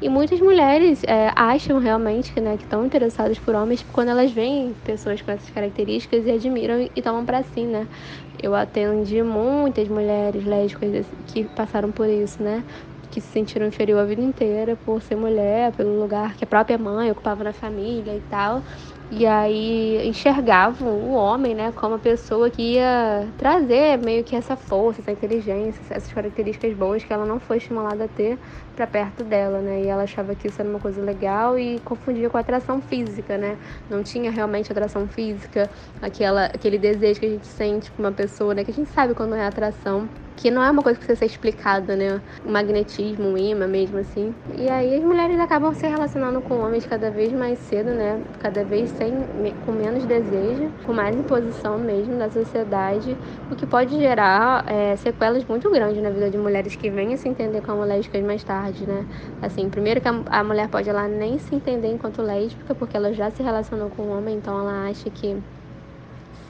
e 0.01 0.07
muitas 0.07 0.39
mulheres 0.39 1.03
é, 1.03 1.31
acham 1.35 1.77
realmente 1.77 2.31
que 2.31 2.39
né, 2.39 2.55
estão 2.55 2.85
interessadas 2.85 3.37
por 3.37 3.53
homens 3.53 3.85
quando 3.91 4.09
elas 4.09 4.31
veem 4.31 4.73
pessoas 4.85 5.21
com 5.21 5.31
essas 5.31 5.49
características 5.49 6.25
e 6.25 6.31
admiram 6.31 6.89
e 6.95 7.01
tomam 7.01 7.25
para 7.25 7.43
si, 7.43 7.61
né? 7.61 7.85
Eu 8.41 8.55
atendi 8.55 9.21
muitas 9.21 9.89
mulheres 9.89 10.45
lésbicas 10.45 11.05
que 11.27 11.43
passaram 11.43 11.91
por 11.91 12.07
isso, 12.07 12.41
né? 12.41 12.63
Que 13.11 13.19
se 13.19 13.27
sentiram 13.27 13.67
inferior 13.67 13.99
a 13.99 14.05
vida 14.05 14.21
inteira 14.21 14.77
por 14.85 15.01
ser 15.01 15.17
mulher, 15.17 15.73
pelo 15.73 15.99
lugar 15.99 16.35
que 16.35 16.45
a 16.45 16.47
própria 16.47 16.77
mãe 16.77 17.11
ocupava 17.11 17.43
na 17.43 17.51
família 17.51 18.15
e 18.15 18.21
tal 18.29 18.63
e 19.11 19.25
aí 19.25 20.07
enxergavam 20.07 20.87
o 20.87 21.13
homem, 21.13 21.55
né, 21.55 21.71
como 21.71 21.95
a 21.95 21.99
pessoa 21.99 22.49
que 22.49 22.73
ia 22.73 23.27
trazer 23.37 23.97
meio 23.97 24.23
que 24.23 24.35
essa 24.35 24.55
força, 24.55 25.01
essa 25.01 25.11
inteligência, 25.11 25.81
essas 25.89 26.13
características 26.13 26.75
boas 26.75 27.03
que 27.03 27.11
ela 27.11 27.25
não 27.25 27.39
foi 27.39 27.57
estimulada 27.57 28.03
a 28.03 28.07
ter 28.07 28.37
para 28.79 28.87
perto 28.87 29.25
dela, 29.25 29.59
né? 29.59 29.81
E 29.81 29.87
ela 29.87 30.03
achava 30.03 30.33
que 30.33 30.47
isso 30.47 30.61
era 30.61 30.69
uma 30.69 30.79
coisa 30.79 31.01
legal 31.01 31.59
e 31.59 31.79
confundia 31.79 32.29
com 32.29 32.37
atração 32.37 32.79
física, 32.79 33.37
né? 33.37 33.57
Não 33.89 34.01
tinha 34.01 34.31
realmente 34.31 34.71
atração 34.71 35.05
física, 35.05 35.69
aquela 36.01 36.45
aquele 36.45 36.77
desejo 36.77 37.19
que 37.19 37.25
a 37.25 37.29
gente 37.29 37.47
sente 37.47 37.91
por 37.91 38.01
uma 38.01 38.11
pessoa, 38.11 38.53
né, 38.53 38.63
que 38.63 38.71
a 38.71 38.73
gente 38.73 38.89
sabe 38.91 39.13
quando 39.13 39.35
é 39.35 39.45
atração 39.45 40.07
que 40.39 40.49
não 40.49 40.63
é 40.63 40.71
uma 40.71 40.81
coisa 40.81 40.97
que 40.97 41.05
precisa 41.05 41.19
ser 41.19 41.25
explicada, 41.25 41.97
né? 41.97 42.21
O 42.45 42.49
magnetismo, 42.49 43.33
o 43.33 43.37
imã 43.37 43.67
mesmo 43.67 43.97
assim. 43.97 44.33
E 44.57 44.69
aí 44.69 44.95
as 44.95 45.03
mulheres 45.03 45.37
acabam 45.37 45.73
se 45.73 45.85
relacionando 45.85 46.39
com 46.41 46.59
homens 46.61 46.85
cada 46.85 47.11
vez 47.11 47.33
mais 47.33 47.59
cedo, 47.59 47.89
né? 47.89 48.21
Cada 48.39 48.63
vez 48.63 48.89
sem, 48.91 49.11
com 49.65 49.73
menos 49.73 50.05
desejo, 50.05 50.71
com 50.85 50.93
mais 50.93 51.13
imposição 51.13 51.77
mesmo 51.77 52.17
da 52.17 52.29
sociedade, 52.29 53.17
o 53.51 53.55
que 53.55 53.65
pode 53.65 53.99
gerar 53.99 54.63
é, 54.65 54.95
sequelas 54.95 55.43
muito 55.43 55.69
grandes 55.69 56.01
na 56.01 56.09
vida 56.09 56.29
de 56.29 56.37
mulheres 56.37 56.73
que 56.73 56.89
vêm 56.89 57.13
a 57.13 57.17
se 57.17 57.27
entender 57.27 57.61
como 57.61 57.83
lésbicas 57.83 58.23
mais 58.23 58.41
tarde, 58.41 58.68
né? 58.85 59.07
Assim, 59.41 59.69
primeiro 59.69 60.01
que 60.01 60.07
a, 60.07 60.23
a 60.27 60.43
mulher 60.43 60.69
pode 60.69 60.89
ela 60.89 61.07
nem 61.07 61.37
se 61.39 61.55
entender 61.55 61.87
enquanto 61.89 62.21
lésbica, 62.21 62.75
porque 62.75 62.95
ela 62.97 63.13
já 63.13 63.29
se 63.31 63.41
relacionou 63.43 63.89
com 63.89 64.03
o 64.03 64.09
homem, 64.17 64.37
então 64.37 64.59
ela 64.59 64.89
acha 64.89 65.09
que 65.11 65.43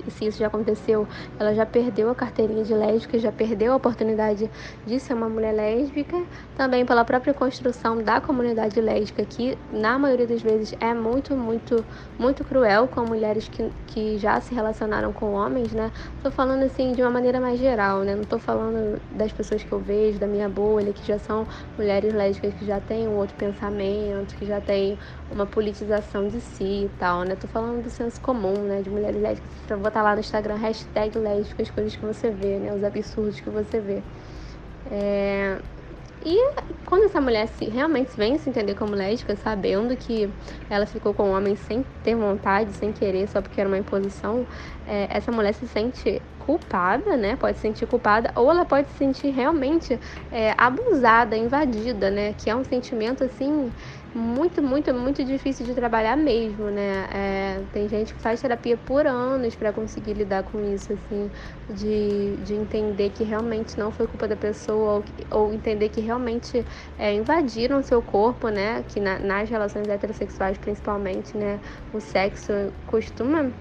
se 0.07 0.25
isso 0.25 0.39
já 0.39 0.47
aconteceu, 0.47 1.07
ela 1.39 1.53
já 1.53 1.65
perdeu 1.65 2.09
a 2.09 2.15
carteirinha 2.15 2.63
de 2.63 2.73
lésbica, 2.73 3.17
já 3.19 3.31
perdeu 3.31 3.73
a 3.73 3.75
oportunidade 3.75 4.49
de 4.85 4.99
ser 4.99 5.13
uma 5.13 5.29
mulher 5.29 5.53
lésbica, 5.53 6.15
também 6.55 6.85
pela 6.85 7.03
própria 7.05 7.33
construção 7.33 8.01
da 8.01 8.21
comunidade 8.21 8.79
lésbica, 8.79 9.25
que 9.25 9.57
na 9.71 9.97
maioria 9.97 10.27
das 10.27 10.41
vezes 10.41 10.73
é 10.79 10.93
muito, 10.93 11.35
muito, 11.35 11.83
muito 12.17 12.43
cruel 12.43 12.87
com 12.87 13.01
mulheres 13.05 13.47
que, 13.47 13.69
que 13.87 14.17
já 14.17 14.39
se 14.39 14.53
relacionaram 14.53 15.11
com 15.11 15.33
homens, 15.33 15.73
né? 15.73 15.91
Tô 16.21 16.31
falando 16.31 16.63
assim 16.63 16.93
de 16.93 17.01
uma 17.01 17.11
maneira 17.11 17.39
mais 17.39 17.59
geral, 17.59 17.99
né? 18.01 18.15
Não 18.15 18.23
tô 18.23 18.39
falando 18.39 18.99
das 19.11 19.31
pessoas 19.31 19.63
que 19.63 19.71
eu 19.71 19.79
vejo, 19.79 20.19
da 20.19 20.27
minha 20.27 20.49
bolha, 20.49 20.91
que 20.93 21.05
já 21.05 21.17
são 21.17 21.47
mulheres 21.77 22.13
lésbicas 22.13 22.53
que 22.53 22.65
já 22.65 22.79
têm 22.79 23.07
um 23.07 23.15
outro 23.15 23.35
pensamento, 23.35 24.35
que 24.35 24.45
já 24.45 24.59
têm 24.59 24.97
uma 25.31 25.45
politização 25.45 26.27
de 26.27 26.41
si 26.41 26.85
e 26.85 26.91
tal, 26.99 27.23
né? 27.23 27.35
Tô 27.35 27.47
falando 27.47 27.83
do 27.83 27.89
senso 27.89 28.19
comum, 28.21 28.53
né? 28.63 28.81
De 28.81 28.89
mulheres 28.89 29.21
lésbicas 29.21 29.51
botar 29.89 30.03
lá 30.03 30.13
no 30.13 30.19
Instagram 30.19 30.55
hashtag 30.55 31.17
lésbica 31.17 31.63
as 31.63 31.71
coisas 31.71 31.95
que 31.95 32.05
você 32.05 32.29
vê, 32.29 32.57
né? 32.57 32.73
Os 32.73 32.83
absurdos 32.83 33.39
que 33.39 33.49
você 33.49 33.79
vê. 33.79 34.01
É... 34.91 35.57
E 36.23 36.53
quando 36.85 37.05
essa 37.05 37.21
mulher 37.21 37.47
se, 37.47 37.65
realmente 37.65 38.11
vem 38.15 38.37
se 38.37 38.49
entender 38.49 38.75
como 38.75 38.93
lésbica, 38.93 39.37
sabendo 39.37 39.95
que 39.95 40.29
ela 40.69 40.85
ficou 40.85 41.13
com 41.13 41.29
um 41.29 41.35
homem 41.35 41.55
sem 41.55 41.83
ter 42.03 42.13
vontade, 42.13 42.73
sem 42.73 42.91
querer, 42.91 43.27
só 43.29 43.41
porque 43.41 43.59
era 43.59 43.69
uma 43.69 43.77
imposição, 43.77 44.45
é, 44.85 45.07
essa 45.09 45.31
mulher 45.31 45.53
se 45.53 45.65
sente 45.65 46.21
culpada, 46.45 47.15
né? 47.15 47.37
Pode 47.37 47.55
se 47.55 47.61
sentir 47.61 47.87
culpada, 47.87 48.31
ou 48.35 48.51
ela 48.51 48.65
pode 48.65 48.89
se 48.89 48.97
sentir 48.97 49.29
realmente 49.29 49.97
é, 50.29 50.53
abusada, 50.57 51.37
invadida, 51.37 52.11
né? 52.11 52.35
Que 52.37 52.49
é 52.49 52.55
um 52.55 52.65
sentimento 52.65 53.23
assim 53.23 53.71
muito, 54.13 54.61
muito, 54.63 54.93
muito 54.93 55.23
difícil 55.23 55.65
de 55.65 55.75
trabalhar 55.75 56.17
mesmo, 56.17 56.69
né? 56.71 57.07
É, 57.11 57.65
tem 57.71 57.87
gente 57.87 58.13
que 58.15 58.21
faz 58.21 58.41
terapia 58.41 58.77
por 58.77 59.05
anos 59.05 59.55
para 59.55 59.71
conseguir 59.71 60.13
lidar 60.13 60.43
com 60.43 60.59
isso, 60.61 60.91
assim, 60.93 61.31
de, 61.69 62.37
de 62.41 62.55
entender 62.55 63.11
que 63.11 63.23
realmente 63.23 63.77
não 63.77 63.91
foi 63.91 64.07
culpa 64.07 64.27
da 64.27 64.35
pessoa, 64.35 64.95
ou, 64.97 65.05
ou 65.45 65.53
entender 65.53 65.89
que 65.89 66.01
realmente 66.01 66.65
é, 66.97 67.13
invadiram 67.13 67.83
seu 67.83 68.01
corpo, 68.01 68.49
né? 68.49 68.83
Que 68.83 68.99
na, 68.99 69.19
nas 69.19 69.49
relações 69.49 69.87
heterossexuais, 69.87 70.57
principalmente, 70.57 71.37
né? 71.37 71.59
O 71.91 71.99
sexo 71.99 72.51
costuma 72.85 73.53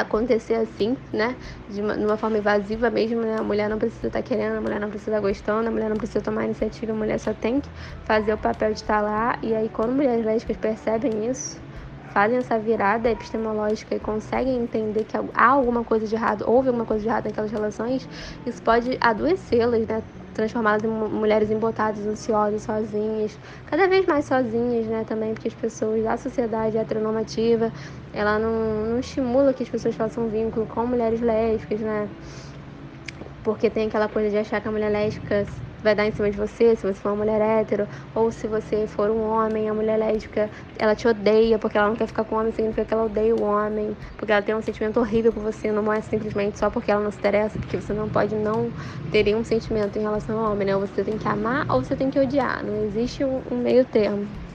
acontecer 0.00 0.54
assim, 0.54 0.96
né? 1.12 1.36
De 1.68 1.80
uma, 1.80 1.96
de 1.96 2.04
uma 2.04 2.16
forma 2.16 2.38
invasiva 2.38 2.90
mesmo, 2.90 3.20
né? 3.20 3.36
A 3.38 3.42
mulher 3.42 3.68
não 3.68 3.78
precisa 3.78 4.08
estar 4.08 4.18
tá 4.18 4.22
querendo, 4.22 4.56
a 4.56 4.60
mulher 4.60 4.80
não 4.80 4.88
precisa 4.88 5.10
estar 5.10 5.22
tá 5.22 5.28
gostando, 5.28 5.68
a 5.68 5.70
mulher 5.70 5.88
não 5.88 5.96
precisa 5.96 6.20
tomar 6.20 6.44
iniciativa, 6.44 6.92
a 6.92 6.96
mulher 6.96 7.18
só 7.18 7.32
tem 7.32 7.60
que 7.60 7.68
fazer 8.04 8.32
o 8.32 8.38
papel 8.38 8.72
de 8.72 8.80
estar 8.80 9.00
lá. 9.00 9.38
E 9.42 9.54
aí, 9.54 9.68
quando 9.68 9.92
mulheres 9.92 10.24
lésbicas 10.24 10.56
percebem 10.56 11.26
isso, 11.26 11.60
fazem 12.12 12.38
essa 12.38 12.58
virada 12.58 13.10
epistemológica 13.10 13.94
e 13.94 14.00
conseguem 14.00 14.56
entender 14.56 15.04
que 15.04 15.16
há 15.16 15.46
alguma 15.46 15.84
coisa 15.84 16.06
de 16.06 16.14
errado, 16.14 16.44
houve 16.46 16.68
alguma 16.68 16.84
coisa 16.84 17.02
de 17.02 17.08
errado 17.08 17.26
naquelas 17.26 17.50
relações, 17.50 18.08
isso 18.44 18.62
pode 18.62 18.98
adoecê-las, 19.00 19.86
né? 19.86 20.02
transformadas 20.38 20.84
em 20.84 20.88
mulheres 20.88 21.50
embotadas, 21.50 22.06
ansiosas, 22.06 22.62
sozinhas, 22.62 23.36
cada 23.66 23.88
vez 23.88 24.06
mais 24.06 24.24
sozinhas, 24.24 24.86
né, 24.86 25.02
também, 25.04 25.34
porque 25.34 25.48
as 25.48 25.54
pessoas 25.54 26.04
da 26.04 26.16
sociedade 26.16 26.78
heteronormativa, 26.78 27.72
ela 28.12 28.38
não, 28.38 28.86
não 28.86 28.98
estimula 28.98 29.52
que 29.52 29.62
as 29.62 29.68
pessoas 29.68 29.94
façam 29.94 30.28
vínculo 30.28 30.66
com 30.66 30.86
mulheres 30.86 31.20
lésbicas, 31.20 31.80
né, 31.80 32.08
porque 33.42 33.70
tem 33.70 33.88
aquela 33.88 34.08
coisa 34.08 34.30
de 34.30 34.36
achar 34.36 34.60
que 34.60 34.68
a 34.68 34.70
mulher 34.70 34.90
lésbica 34.90 35.46
vai 35.82 35.94
dar 35.94 36.06
em 36.06 36.12
cima 36.12 36.30
de 36.30 36.36
você, 36.36 36.74
se 36.74 36.82
você 36.82 36.94
for 36.94 37.10
uma 37.10 37.24
mulher 37.24 37.40
hétero, 37.40 37.86
ou 38.14 38.30
se 38.30 38.46
você 38.48 38.86
for 38.86 39.10
um 39.10 39.22
homem, 39.22 39.68
a 39.68 39.74
mulher 39.74 39.96
lésbica, 39.96 40.50
ela 40.78 40.94
te 40.94 41.06
odeia 41.06 41.58
porque 41.58 41.78
ela 41.78 41.88
não 41.88 41.96
quer 41.96 42.06
ficar 42.06 42.24
com 42.24 42.36
homem, 42.36 42.52
significa 42.52 42.84
que 42.84 42.92
ela 42.92 43.04
odeia 43.04 43.34
o 43.34 43.42
homem, 43.42 43.96
porque 44.16 44.32
ela 44.32 44.42
tem 44.42 44.54
um 44.54 44.62
sentimento 44.62 44.98
horrível 44.98 45.32
por 45.32 45.42
você, 45.42 45.70
não 45.70 45.92
é 45.92 46.00
simplesmente 46.00 46.58
só 46.58 46.68
porque 46.68 46.90
ela 46.90 47.02
não 47.02 47.10
se 47.10 47.18
interessa, 47.18 47.58
porque 47.58 47.80
você 47.80 47.92
não 47.92 48.08
pode 48.08 48.34
não 48.34 48.72
ter 49.10 49.22
nenhum 49.22 49.44
sentimento 49.44 49.98
em 49.98 50.02
relação 50.02 50.38
ao 50.38 50.52
homem, 50.52 50.66
né? 50.66 50.74
Ou 50.74 50.80
você 50.80 51.04
tem 51.04 51.16
que 51.16 51.28
amar 51.28 51.64
ou 51.68 51.82
você 51.82 51.94
tem 51.94 52.10
que 52.10 52.18
odiar, 52.18 52.64
não 52.64 52.84
existe 52.84 53.24
um, 53.24 53.42
um 53.50 53.56
meio 53.58 53.84
termo. 53.84 54.47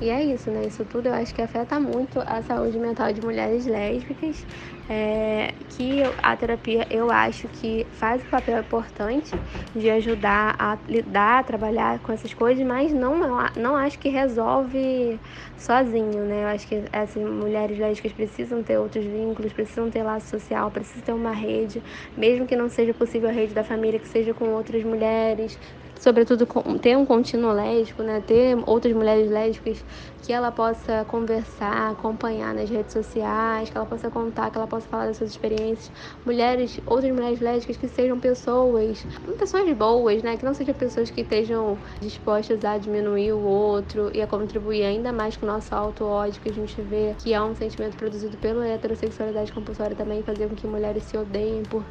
E 0.00 0.10
é 0.10 0.22
isso, 0.24 0.50
né? 0.50 0.66
Isso 0.66 0.84
tudo 0.84 1.06
eu 1.06 1.14
acho 1.14 1.32
que 1.32 1.40
afeta 1.40 1.78
muito 1.78 2.18
a 2.26 2.42
saúde 2.42 2.78
mental 2.80 3.12
de 3.12 3.22
mulheres 3.22 3.64
lésbicas, 3.64 4.44
é, 4.88 5.54
que 5.68 6.02
a 6.22 6.36
terapia 6.36 6.84
eu 6.90 7.10
acho 7.12 7.48
que 7.48 7.86
faz 7.90 8.22
um 8.24 8.28
papel 8.28 8.58
importante 8.60 9.40
de 9.74 9.88
ajudar 9.90 10.56
a 10.58 10.78
lidar, 10.88 11.38
a 11.40 11.44
trabalhar 11.44 12.00
com 12.00 12.12
essas 12.12 12.34
coisas, 12.34 12.66
mas 12.66 12.92
não, 12.92 13.20
não 13.56 13.76
acho 13.76 13.98
que 14.00 14.08
resolve 14.08 15.22
sozinho, 15.56 16.24
né? 16.24 16.42
Eu 16.42 16.48
acho 16.48 16.66
que 16.66 16.84
essas 16.92 17.22
mulheres 17.22 17.78
lésbicas 17.78 18.12
precisam 18.12 18.62
ter 18.64 18.78
outros 18.78 19.04
vínculos, 19.04 19.52
precisam 19.52 19.88
ter 19.90 20.02
laço 20.02 20.28
social, 20.28 20.70
precisam 20.72 21.02
ter 21.04 21.12
uma 21.12 21.32
rede, 21.32 21.82
mesmo 22.16 22.46
que 22.46 22.56
não 22.56 22.68
seja 22.68 22.92
possível 22.92 23.28
a 23.28 23.32
rede 23.32 23.54
da 23.54 23.62
família, 23.64 24.00
que 24.00 24.08
seja 24.08 24.34
com 24.34 24.52
outras 24.52 24.82
mulheres, 24.82 25.56
sobretudo 26.04 26.46
ter 26.82 26.98
um 26.98 27.06
contínuo 27.06 27.50
lésbico, 27.50 28.02
né? 28.02 28.20
Ter 28.20 28.58
outras 28.66 28.92
mulheres 28.92 29.30
lésbicas 29.30 29.82
que 30.22 30.34
ela 30.34 30.52
possa 30.52 31.02
conversar, 31.06 31.90
acompanhar 31.90 32.54
nas 32.54 32.68
redes 32.68 32.92
sociais, 32.92 33.70
que 33.70 33.76
ela 33.76 33.86
possa 33.86 34.10
contar, 34.10 34.50
que 34.50 34.58
ela 34.58 34.66
possa 34.66 34.86
falar 34.86 35.06
das 35.06 35.16
suas 35.16 35.30
experiências. 35.30 35.90
Mulheres, 36.24 36.78
outras 36.84 37.10
mulheres 37.10 37.40
lésbicas 37.40 37.78
que 37.78 37.88
sejam 37.88 38.20
pessoas, 38.20 39.06
pessoas 39.38 39.70
boas, 39.74 40.22
né? 40.22 40.36
Que 40.36 40.44
não 40.44 40.52
sejam 40.52 40.74
pessoas 40.74 41.10
que 41.10 41.22
estejam 41.22 41.78
dispostas 42.00 42.62
a 42.64 42.76
diminuir 42.76 43.32
o 43.32 43.40
outro 43.40 44.10
e 44.14 44.20
a 44.20 44.26
contribuir 44.26 44.84
ainda 44.84 45.10
mais 45.10 45.38
com 45.38 45.46
o 45.46 45.48
nosso 45.48 45.74
auto-ódio 45.74 46.40
que 46.40 46.50
a 46.50 46.52
gente 46.52 46.82
vê 46.82 47.14
que 47.18 47.32
é 47.32 47.40
um 47.40 47.54
sentimento 47.54 47.96
produzido 47.96 48.36
pela 48.36 48.66
heterossexualidade 48.68 49.52
compulsória 49.52 49.96
também, 49.96 50.22
fazer 50.22 50.48
com 50.48 50.54
que 50.54 50.66
mulheres 50.66 51.04
se 51.04 51.16
odeiem 51.16 51.62
por 51.62 51.86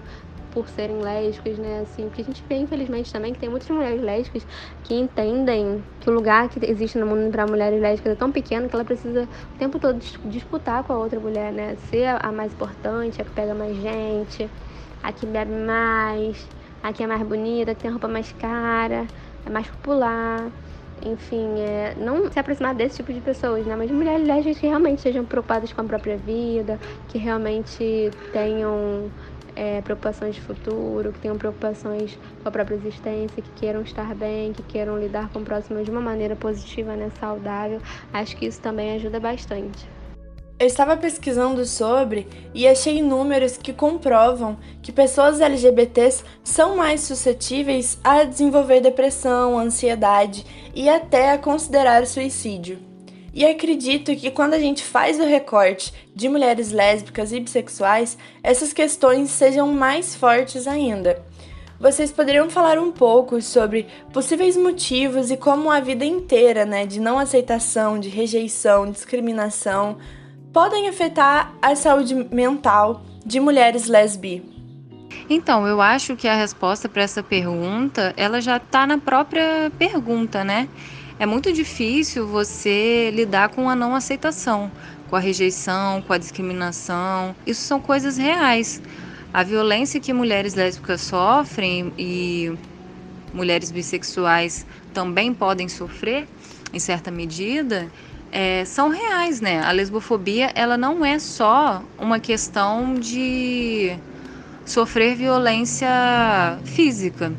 por 0.53 0.69
serem 0.69 0.99
lésbicas, 1.01 1.57
né? 1.57 1.79
Assim, 1.81 2.07
porque 2.09 2.21
a 2.21 2.25
gente 2.25 2.45
vê, 2.47 2.55
infelizmente, 2.57 3.11
também 3.11 3.33
que 3.33 3.39
tem 3.39 3.49
muitas 3.49 3.69
mulheres 3.69 4.01
lésbicas 4.01 4.45
que 4.83 4.93
entendem 4.95 5.83
que 5.99 6.09
o 6.09 6.13
lugar 6.13 6.49
que 6.49 6.59
existe 6.65 6.97
no 6.97 7.07
mundo 7.07 7.31
para 7.31 7.47
mulheres 7.47 7.81
lésbicas 7.81 8.13
é 8.13 8.15
tão 8.15 8.31
pequeno 8.31 8.69
que 8.69 8.75
ela 8.75 8.85
precisa 8.85 9.23
o 9.53 9.57
tempo 9.57 9.79
todo 9.79 9.99
disputar 10.25 10.83
com 10.83 10.93
a 10.93 10.97
outra 10.99 11.19
mulher, 11.19 11.51
né? 11.53 11.75
Ser 11.77 12.17
a 12.23 12.31
mais 12.31 12.53
importante, 12.53 13.21
a 13.21 13.25
que 13.25 13.31
pega 13.31 13.55
mais 13.55 13.75
gente, 13.75 14.51
a 15.01 15.11
que 15.13 15.25
bebe 15.25 15.51
mais, 15.53 16.51
a 16.81 16.93
que 16.93 17.03
é 17.03 17.07
mais 17.07 17.23
bonita, 17.23 17.71
a 17.71 17.75
que 17.75 17.81
tem 17.81 17.91
roupa 17.91 18.07
mais 18.07 18.31
cara, 18.31 19.09
é 19.45 19.49
mais 19.49 19.67
popular. 19.69 20.53
enfim, 21.05 21.59
é, 21.59 21.95
não 21.95 22.31
se 22.31 22.39
aproximar 22.39 22.73
desse 22.75 22.97
tipo 22.97 23.11
de 23.13 23.19
pessoas, 23.21 23.65
né? 23.65 23.75
Mas 23.75 23.91
mulheres 23.91 24.25
lésbicas 24.25 24.59
que 24.59 24.67
realmente 24.67 25.01
sejam 25.01 25.25
preocupadas 25.25 25.73
com 25.73 25.81
a 25.81 25.85
própria 25.85 26.17
vida, 26.17 26.79
que 27.07 27.17
realmente 27.17 28.15
tenham 28.31 29.11
é, 29.55 29.81
preocupações 29.81 30.35
de 30.35 30.41
futuro, 30.41 31.11
que 31.11 31.19
tenham 31.19 31.37
preocupações 31.37 32.17
com 32.41 32.49
a 32.49 32.51
própria 32.51 32.75
existência, 32.75 33.41
que 33.41 33.49
queiram 33.55 33.81
estar 33.81 34.13
bem, 34.15 34.53
que 34.53 34.63
queiram 34.63 34.97
lidar 34.97 35.29
com 35.29 35.39
o 35.39 35.43
próximo 35.43 35.83
de 35.83 35.91
uma 35.91 36.01
maneira 36.01 36.35
positiva, 36.35 36.95
né, 36.95 37.11
saudável. 37.19 37.81
Acho 38.11 38.35
que 38.37 38.45
isso 38.45 38.61
também 38.61 38.95
ajuda 38.95 39.19
bastante. 39.19 39.87
Eu 40.59 40.67
estava 40.67 40.95
pesquisando 40.95 41.65
sobre 41.65 42.27
e 42.53 42.67
achei 42.67 43.01
números 43.01 43.57
que 43.57 43.73
comprovam 43.73 44.57
que 44.81 44.91
pessoas 44.91 45.41
LGBTs 45.41 46.23
são 46.43 46.77
mais 46.77 47.01
suscetíveis 47.01 47.99
a 48.03 48.23
desenvolver 48.23 48.79
depressão, 48.79 49.59
ansiedade 49.59 50.45
e 50.73 50.87
até 50.87 51.31
a 51.31 51.37
considerar 51.37 52.05
suicídio. 52.05 52.92
E 53.33 53.43
acredito 53.45 54.15
que 54.15 54.29
quando 54.29 54.53
a 54.53 54.59
gente 54.59 54.83
faz 54.83 55.19
o 55.19 55.25
recorte 55.25 55.91
de 56.15 56.29
mulheres 56.29 56.71
lésbicas 56.71 57.33
e 57.33 57.39
bissexuais, 57.39 58.17
essas 58.43 58.71
questões 58.71 59.31
sejam 59.31 59.73
mais 59.73 60.13
fortes 60.13 60.67
ainda. 60.67 61.25
Vocês 61.79 62.11
poderiam 62.11 62.49
falar 62.49 62.77
um 62.77 62.91
pouco 62.91 63.41
sobre 63.41 63.87
possíveis 64.13 64.55
motivos 64.55 65.31
e 65.31 65.35
como 65.35 65.71
a 65.71 65.79
vida 65.79 66.05
inteira, 66.05 66.63
né, 66.63 66.85
de 66.85 66.99
não 66.99 67.17
aceitação, 67.17 67.99
de 67.99 68.07
rejeição, 68.07 68.89
discriminação, 68.89 69.97
podem 70.53 70.87
afetar 70.87 71.53
a 71.61 71.75
saúde 71.75 72.13
mental 72.31 73.01
de 73.25 73.39
mulheres 73.39 73.87
lesbi? 73.87 74.43
Então, 75.29 75.65
eu 75.67 75.81
acho 75.81 76.15
que 76.15 76.27
a 76.27 76.35
resposta 76.35 76.87
para 76.87 77.01
essa 77.01 77.23
pergunta, 77.23 78.13
ela 78.15 78.39
já 78.39 78.57
está 78.57 78.85
na 78.85 78.97
própria 78.97 79.71
pergunta, 79.77 80.43
né? 80.43 80.69
É 81.23 81.25
muito 81.25 81.53
difícil 81.53 82.27
você 82.27 83.09
lidar 83.11 83.47
com 83.47 83.69
a 83.69 83.75
não 83.77 83.95
aceitação, 83.95 84.69
com 85.09 85.15
a 85.15 85.19
rejeição, 85.19 86.01
com 86.01 86.11
a 86.11 86.17
discriminação. 86.17 87.33
Isso 87.47 87.61
são 87.61 87.79
coisas 87.79 88.17
reais. 88.17 88.81
A 89.33 89.41
violência 89.41 90.01
que 90.01 90.11
mulheres 90.11 90.53
lésbicas 90.53 90.99
sofrem 90.99 91.93
e 91.97 92.51
mulheres 93.33 93.71
bissexuais 93.71 94.65
também 94.93 95.33
podem 95.33 95.69
sofrer, 95.69 96.27
em 96.73 96.79
certa 96.79 97.09
medida, 97.09 97.89
é, 98.29 98.65
são 98.65 98.89
reais, 98.89 99.39
né? 99.39 99.63
A 99.63 99.71
lesbofobia 99.71 100.51
ela 100.53 100.75
não 100.75 101.05
é 101.05 101.19
só 101.19 101.81
uma 101.97 102.19
questão 102.19 102.95
de 102.95 103.97
sofrer 104.65 105.15
violência 105.15 105.87
física, 106.65 107.31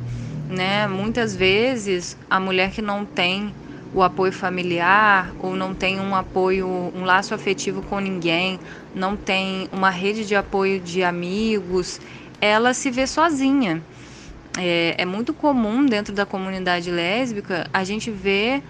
né? 0.48 0.88
Muitas 0.88 1.36
vezes 1.36 2.16
a 2.30 2.40
mulher 2.40 2.70
que 2.70 2.80
não 2.80 3.04
tem 3.04 3.52
o 3.94 4.02
apoio 4.02 4.32
familiar 4.32 5.32
ou 5.38 5.54
não 5.54 5.72
tem 5.72 6.00
um 6.00 6.14
apoio, 6.14 6.66
um 6.94 7.04
laço 7.04 7.32
afetivo 7.32 7.80
com 7.82 8.00
ninguém, 8.00 8.58
não 8.94 9.16
tem 9.16 9.68
uma 9.72 9.88
rede 9.88 10.26
de 10.26 10.34
apoio 10.34 10.80
de 10.80 11.04
amigos, 11.04 12.00
ela 12.40 12.74
se 12.74 12.90
vê 12.90 13.06
sozinha. 13.06 13.82
É, 14.58 14.94
é 14.98 15.04
muito 15.04 15.32
comum 15.32 15.86
dentro 15.86 16.12
da 16.12 16.26
comunidade 16.26 16.90
lésbica 16.90 17.68
a 17.72 17.84
gente 17.84 18.10
ver 18.10 18.62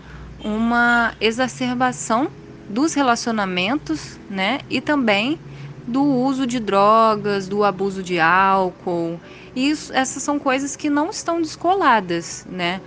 uma 0.43 1.15
exacerbação 1.21 2.29
dos 2.69 2.95
relacionamentos, 2.95 4.19
né? 4.29 4.61
E 4.69 4.81
também 4.81 5.39
do 5.87 6.03
uso 6.03 6.47
de 6.47 6.59
drogas, 6.59 7.47
do 7.49 7.65
abuso 7.65 8.03
de 8.03 8.19
álcool. 8.19 9.21
Isso, 9.55 9.93
essas 9.93 10.23
são 10.23 10.39
coisas 10.39 10.77
que 10.77 10.89
não 10.89 11.11
estão 11.11 11.41
descoladas, 11.41 12.47
né? 12.51 12.81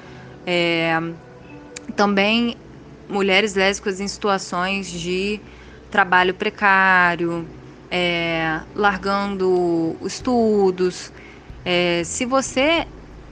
É, 0.46 1.00
também 1.98 2.56
mulheres 3.10 3.56
lésbicas 3.56 4.00
em 4.00 4.08
situações 4.08 4.90
de 4.90 5.42
trabalho 5.92 6.34
precário, 6.34 7.46
é, 7.90 8.62
largando 8.76 9.96
estudos. 10.06 11.12
É, 11.66 12.04
se 12.06 12.24
você 12.26 12.86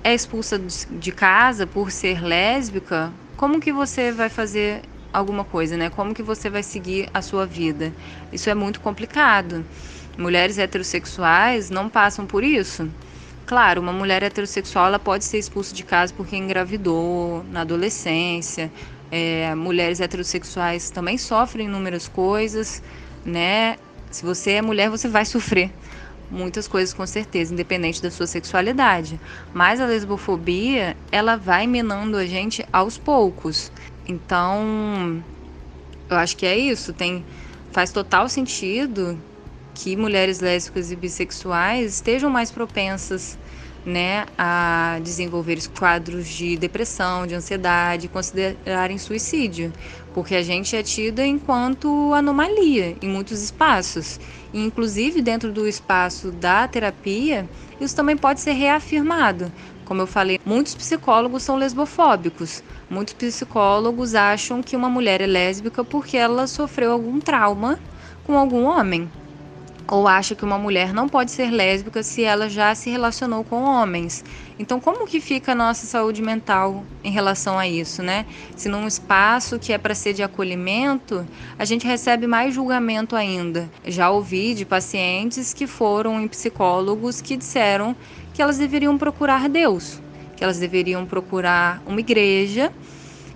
é 0.04 0.14
expulsa 0.14 0.60
de 0.60 1.12
casa 1.12 1.68
por 1.68 1.92
ser 1.92 2.24
lésbica, 2.24 3.14
como 3.38 3.60
que 3.62 3.72
você 3.72 4.12
vai 4.12 4.30
fazer 4.30 4.82
alguma 5.14 5.44
coisa, 5.44 5.78
né? 5.78 5.90
Como 5.90 6.14
que 6.14 6.24
você 6.24 6.50
vai 6.50 6.64
seguir 6.64 7.08
a 7.14 7.22
sua 7.22 7.46
vida? 7.46 7.94
Isso 8.34 8.50
é 8.50 8.56
muito 8.56 8.82
complicado. 8.82 9.64
Mulheres 10.18 10.58
heterossexuais 10.58 11.70
não 11.70 11.88
passam 11.88 12.26
por 12.26 12.44
isso. 12.44 12.90
Claro, 13.46 13.80
uma 13.80 13.94
mulher 13.94 14.24
heterossexual 14.24 14.88
ela 14.88 14.98
pode 14.98 15.24
ser 15.24 15.38
expulsa 15.38 15.74
de 15.74 15.84
casa 15.84 16.12
porque 16.16 16.36
engravidou 16.36 17.44
na 17.52 17.62
adolescência. 17.62 18.72
É, 19.12 19.54
mulheres 19.54 20.00
heterossexuais 20.00 20.90
também 20.90 21.16
sofrem 21.18 21.68
inúmeras 21.68 22.08
coisas, 22.08 22.82
né? 23.24 23.78
Se 24.10 24.25
você 24.25 24.54
é 24.54 24.62
mulher, 24.64 24.90
você 24.90 25.08
vai 25.08 25.25
sofrer 25.25 25.72
muitas 26.32 26.68
coisas 26.68 26.92
com 26.92 27.05
certeza, 27.05 27.53
independente 27.53 28.01
da 28.01 28.10
sua 28.10 28.25
sexualidade. 28.25 29.20
Mas 29.53 29.79
a 29.79 29.86
lesbofobia, 29.86 30.98
ela 31.12 31.36
vai 31.36 31.68
minando 31.68 32.18
a 32.18 32.25
gente 32.25 32.66
aos 32.74 32.98
poucos. 32.98 33.72
Então, 34.08 35.24
eu 36.10 36.18
acho 36.18 36.36
que 36.36 36.48
é 36.48 36.58
isso, 36.58 36.94
tem 36.94 37.24
faz 37.72 37.92
total 37.92 38.27
sentido 38.27 39.20
que 39.75 39.96
mulheres 39.96 40.40
lésbicas 40.40 40.90
e 40.90 40.96
bissexuais 40.96 41.96
estejam 41.96 42.29
mais 42.29 42.50
propensas 42.50 43.38
né, 43.85 44.25
a 44.35 45.00
desenvolver 45.03 45.59
quadros 45.77 46.27
de 46.27 46.57
depressão, 46.57 47.27
de 47.27 47.35
ansiedade, 47.35 48.07
considerarem 48.07 48.98
suicídio, 48.98 49.72
porque 50.14 50.33
a 50.33 50.42
gente 50.42 50.75
é 50.75 50.81
tida 50.81 51.24
enquanto 51.24 52.11
anomalia 52.14 52.98
em 53.01 53.07
muitos 53.07 53.44
espaços, 53.44 54.20
e 54.51 54.59
inclusive 54.59 55.22
dentro 55.22 55.51
do 55.51 55.68
espaço 55.68 56.31
da 56.31 56.68
terapia, 56.68 57.48
isso 57.79 57.96
também 57.96 58.18
pode 58.18 58.40
ser 58.40 58.53
reafirmado. 58.53 59.51
Como 59.83 60.01
eu 60.01 60.07
falei, 60.07 60.40
muitos 60.44 60.74
psicólogos 60.74 61.44
são 61.44 61.57
lesbofóbicos. 61.57 62.64
Muitos 62.90 63.14
psicólogos 63.14 64.16
acham 64.16 64.64
que 64.64 64.75
uma 64.75 64.90
mulher 64.90 65.22
é 65.22 65.27
lésbica 65.27 65.83
porque 65.83 66.18
ela 66.18 66.48
sofreu 66.48 66.92
algum 66.92 67.20
trauma 67.20 67.77
com 68.24 68.35
algum 68.35 68.64
homem 68.64 69.07
ou 69.88 70.08
acha 70.08 70.34
que 70.34 70.44
uma 70.44 70.58
mulher 70.58 70.94
não 70.94 71.08
pode 71.08 71.32
ser 71.32 71.52
lésbica 71.52 72.02
se 72.02 72.24
ela 72.24 72.50
já 72.50 72.74
se 72.74 72.90
relacionou 72.90 73.44
com 73.44 73.64
homens. 73.64 74.24
Então, 74.58 74.80
como 74.80 75.06
que 75.06 75.20
fica 75.20 75.52
a 75.52 75.56
nossa 75.56 75.86
saúde 75.86 76.22
mental 76.22 76.84
em 77.04 77.12
relação 77.12 77.60
a 77.60 77.68
isso, 77.68 78.02
né? 78.02 78.26
Se 78.56 78.68
num 78.68 78.88
espaço 78.88 79.60
que 79.60 79.72
é 79.74 79.78
para 79.78 79.94
ser 79.94 80.14
de 80.14 80.24
acolhimento, 80.24 81.26
a 81.60 81.66
gente 81.66 81.86
recebe 81.86 82.26
mais 82.26 82.54
julgamento 82.54 83.16
ainda. 83.16 83.70
Já 83.86 84.10
ouvi 84.10 84.54
de 84.56 84.66
pacientes 84.66 85.54
que 85.54 85.68
foram 85.68 86.20
em 86.20 86.28
psicólogos 86.28 87.22
que 87.22 87.38
disseram 87.38 87.96
que 88.34 88.42
elas 88.42 88.58
deveriam 88.58 88.98
procurar 88.98 89.48
Deus, 89.48 90.02
que 90.36 90.44
elas 90.44 90.58
deveriam 90.58 91.06
procurar 91.06 91.82
uma 91.86 92.00
igreja 92.00 92.72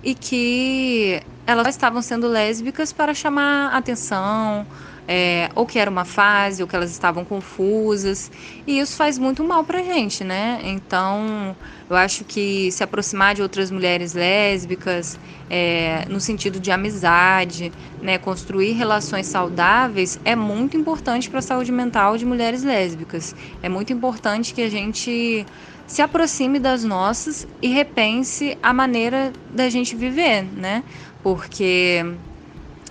e 0.02 0.14
que 0.14 1.22
elas 1.46 1.68
estavam 1.68 2.00
sendo 2.00 2.28
lésbicas 2.28 2.92
para 2.92 3.12
chamar 3.12 3.74
atenção, 3.74 4.66
é, 5.12 5.48
ou 5.56 5.66
que 5.66 5.76
era 5.76 5.90
uma 5.90 6.04
fase, 6.04 6.62
ou 6.62 6.68
que 6.68 6.76
elas 6.76 6.92
estavam 6.92 7.24
confusas, 7.24 8.30
e 8.64 8.78
isso 8.78 8.94
faz 8.94 9.18
muito 9.18 9.42
mal 9.42 9.64
pra 9.64 9.82
gente, 9.82 10.22
né? 10.22 10.60
Então, 10.62 11.56
eu 11.88 11.96
acho 11.96 12.24
que 12.24 12.70
se 12.70 12.84
aproximar 12.84 13.34
de 13.34 13.42
outras 13.42 13.72
mulheres 13.72 14.14
lésbicas, 14.14 15.18
é, 15.50 16.04
no 16.08 16.20
sentido 16.20 16.60
de 16.60 16.70
amizade, 16.70 17.72
né, 18.00 18.18
construir 18.18 18.70
relações 18.70 19.26
saudáveis, 19.26 20.16
é 20.24 20.36
muito 20.36 20.76
importante 20.76 21.28
para 21.28 21.40
a 21.40 21.42
saúde 21.42 21.72
mental 21.72 22.16
de 22.16 22.24
mulheres 22.24 22.62
lésbicas. 22.62 23.34
É 23.60 23.68
muito 23.68 23.92
importante 23.92 24.54
que 24.54 24.62
a 24.62 24.70
gente 24.70 25.44
se 25.88 26.02
aproxime 26.02 26.60
das 26.60 26.84
nossas 26.84 27.44
e 27.60 27.66
repense 27.66 28.56
a 28.62 28.72
maneira 28.72 29.32
da 29.52 29.68
gente 29.68 29.96
viver, 29.96 30.44
né? 30.44 30.84
Porque 31.20 32.04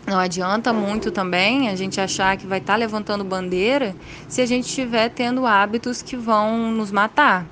não 0.09 0.17
adianta 0.17 0.73
muito 0.73 1.11
também 1.11 1.69
a 1.69 1.75
gente 1.75 2.01
achar 2.01 2.35
que 2.35 2.47
vai 2.47 2.57
estar 2.57 2.73
tá 2.73 2.77
levantando 2.77 3.23
bandeira 3.23 3.95
se 4.27 4.41
a 4.41 4.45
gente 4.45 4.65
estiver 4.65 5.07
tendo 5.09 5.45
hábitos 5.45 6.01
que 6.01 6.17
vão 6.17 6.71
nos 6.71 6.91
matar. 6.91 7.45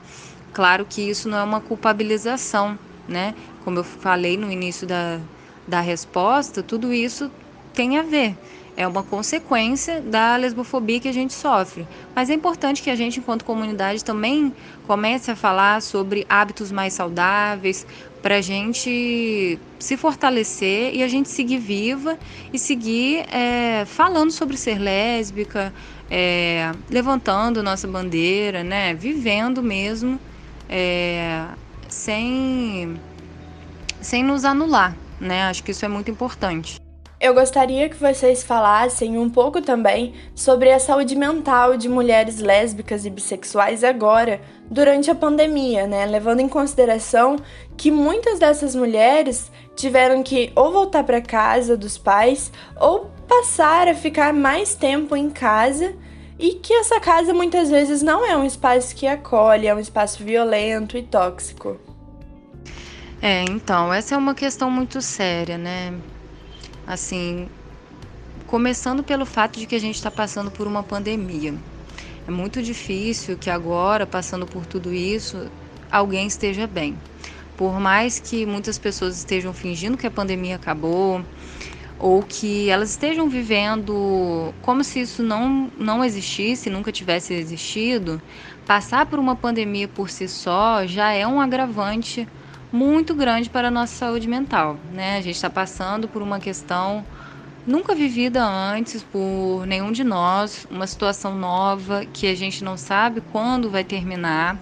Claro 0.54 0.84
que 0.84 1.00
isso 1.00 1.30
não 1.30 1.38
é 1.38 1.44
uma 1.44 1.62
culpabilização, 1.62 2.78
né? 3.08 3.36
Como 3.64 3.78
eu 3.78 3.84
falei 3.84 4.38
no 4.38 4.52
início 4.52 4.88
da, 4.88 5.20
da 5.68 5.82
resposta, 5.82 6.64
tudo 6.64 6.92
isso 6.92 7.30
tem 7.76 8.00
a 8.00 8.02
ver 8.02 8.36
é 8.78 8.88
uma 8.88 9.02
consequência 9.02 10.00
da 10.00 10.36
lesbofobia 10.36 11.00
que 11.00 11.08
a 11.08 11.12
gente 11.12 11.34
sofre. 11.34 11.88
Mas 12.16 12.30
é 12.30 12.36
importante 12.36 12.84
que 12.84 12.92
a 12.92 12.96
gente, 12.96 13.20
enquanto 13.20 13.44
comunidade, 13.44 14.06
também 14.06 14.54
comece 14.86 15.32
a 15.32 15.36
falar 15.36 15.82
sobre 15.82 16.28
hábitos 16.30 16.72
mais 16.72 16.94
saudáveis, 16.94 17.88
para 18.28 18.40
a 18.40 18.42
gente 18.42 19.58
se 19.80 19.96
fortalecer 19.96 20.94
e 20.94 21.02
a 21.02 21.08
gente 21.08 21.30
seguir 21.30 21.60
viva 21.60 22.20
e 22.52 22.60
seguir 22.60 23.26
é, 23.34 23.86
falando 23.86 24.32
sobre 24.32 24.58
ser 24.58 24.78
lésbica, 24.78 25.74
é, 26.12 26.70
levantando 26.90 27.64
nossa 27.64 27.88
bandeira, 27.88 28.66
né, 28.66 28.94
vivendo 28.94 29.64
mesmo, 29.64 30.20
é, 30.68 31.46
sem 31.88 33.00
sem 34.02 34.26
nos 34.26 34.44
anular, 34.44 34.94
né? 35.22 35.44
Acho 35.44 35.64
que 35.64 35.72
isso 35.72 35.86
é 35.86 35.88
muito 35.88 36.12
importante. 36.12 36.87
Eu 37.20 37.34
gostaria 37.34 37.90
que 37.90 37.96
vocês 37.96 38.44
falassem 38.44 39.18
um 39.18 39.28
pouco 39.28 39.60
também 39.60 40.14
sobre 40.36 40.72
a 40.72 40.78
saúde 40.78 41.16
mental 41.16 41.76
de 41.76 41.90
mulheres 41.90 42.38
lésbicas 42.40 43.08
e 43.08 43.10
bissexuais 43.10 43.84
agora, 43.84 44.40
durante 44.70 45.10
a 45.10 45.16
pandemia, 45.16 45.88
né? 45.88 46.06
Levando 46.06 46.42
em 46.42 46.48
consideração 46.48 47.38
que 47.76 47.90
muitas 47.90 48.38
dessas 48.38 48.76
mulheres 48.76 49.52
tiveram 49.76 50.22
que 50.22 50.52
ou 50.56 50.72
voltar 50.72 51.04
para 51.04 51.20
casa 51.20 51.76
dos 51.76 51.98
pais 51.98 52.52
ou 52.80 53.10
passar 53.28 53.88
a 53.88 53.96
ficar 53.96 54.32
mais 54.32 54.76
tempo 54.76 55.16
em 55.16 55.32
casa 55.32 55.96
e 56.38 56.54
que 56.54 56.72
essa 56.72 57.00
casa 57.00 57.34
muitas 57.34 57.72
vezes 57.72 58.04
não 58.04 58.24
é 58.24 58.38
um 58.38 58.46
espaço 58.46 58.96
que 58.96 59.08
acolhe, 59.08 59.66
é 59.66 59.74
um 59.74 59.80
espaço 59.80 60.24
violento 60.24 60.96
e 60.96 61.02
tóxico. 61.02 61.80
É, 63.20 63.44
então, 63.46 63.92
essa 63.92 64.14
é 64.14 64.18
uma 64.20 64.36
questão 64.36 64.70
muito 64.70 65.02
séria, 65.02 65.58
né? 65.58 65.92
Assim, 66.88 67.50
começando 68.46 69.04
pelo 69.04 69.26
fato 69.26 69.60
de 69.60 69.66
que 69.66 69.76
a 69.76 69.80
gente 69.80 69.96
está 69.96 70.10
passando 70.10 70.50
por 70.50 70.66
uma 70.66 70.82
pandemia. 70.82 71.54
É 72.26 72.32
muito 72.32 72.64
difícil 72.64 73.38
que 73.38 73.50
agora, 73.50 74.06
passando 74.08 74.48
por 74.48 74.66
tudo 74.66 74.94
isso, 74.94 75.52
alguém 75.92 76.28
esteja 76.28 76.66
bem. 76.66 76.98
Por 77.58 77.78
mais 77.78 78.20
que 78.20 78.46
muitas 78.46 78.78
pessoas 78.78 79.18
estejam 79.18 79.54
fingindo 79.54 79.98
que 79.98 80.08
a 80.08 80.12
pandemia 80.12 80.56
acabou, 80.56 81.22
ou 82.00 82.24
que 82.24 82.70
elas 82.70 82.92
estejam 82.92 83.28
vivendo 83.28 84.54
como 84.62 84.82
se 84.82 85.02
isso 85.02 85.22
não, 85.22 85.70
não 85.78 86.06
existisse, 86.06 86.70
nunca 86.70 86.92
tivesse 86.92 87.34
existido, 87.34 88.22
passar 88.66 89.08
por 89.08 89.20
uma 89.20 89.36
pandemia 89.36 89.90
por 89.90 90.10
si 90.10 90.28
só 90.28 90.86
já 90.86 91.12
é 91.12 91.28
um 91.28 91.42
agravante 91.42 92.28
muito 92.78 93.16
grande 93.16 93.50
para 93.50 93.70
a 93.70 93.72
nossa 93.72 93.96
saúde 93.96 94.28
mental. 94.28 94.78
Né? 94.94 95.18
A 95.18 95.22
gente 95.22 95.36
está 95.36 95.50
passando 95.50 96.08
por 96.08 96.22
uma 96.22 96.40
questão 96.40 97.04
nunca 97.66 97.96
vivida 97.96 98.46
antes 98.46 99.02
por 99.02 99.66
nenhum 99.66 99.92
de 99.92 100.04
nós, 100.04 100.68
uma 100.70 100.86
situação 100.86 101.36
nova 101.36 102.06
que 102.06 102.28
a 102.28 102.36
gente 102.36 102.64
não 102.64 102.78
sabe 102.78 103.22
quando 103.32 103.72
vai 103.72 103.84
terminar. 103.84 104.62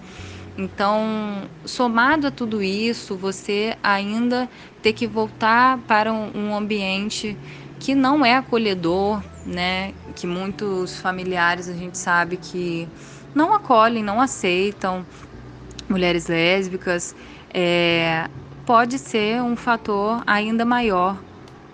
Então, 0.56 1.42
somado 1.66 2.26
a 2.26 2.30
tudo 2.30 2.62
isso, 2.62 3.14
você 3.14 3.76
ainda 3.82 4.48
ter 4.80 4.94
que 4.94 5.06
voltar 5.06 5.76
para 5.86 6.10
um, 6.10 6.56
ambiente 6.56 7.36
que 7.78 7.94
não 7.94 8.24
é 8.24 8.36
acolhedor, 8.36 9.22
né? 9.44 9.92
Que 10.14 10.26
muitos 10.26 10.98
familiares 10.98 11.68
a 11.68 11.74
gente 11.74 11.98
sabe 11.98 12.38
que 12.38 12.88
não 13.34 13.52
acolhem, 13.52 14.02
não 14.02 14.18
aceitam 14.18 15.04
mulheres 15.90 16.26
lésbicas 16.26 17.14
é, 17.58 18.28
pode 18.66 18.98
ser 18.98 19.40
um 19.40 19.56
fator 19.56 20.22
ainda 20.26 20.62
maior 20.66 21.16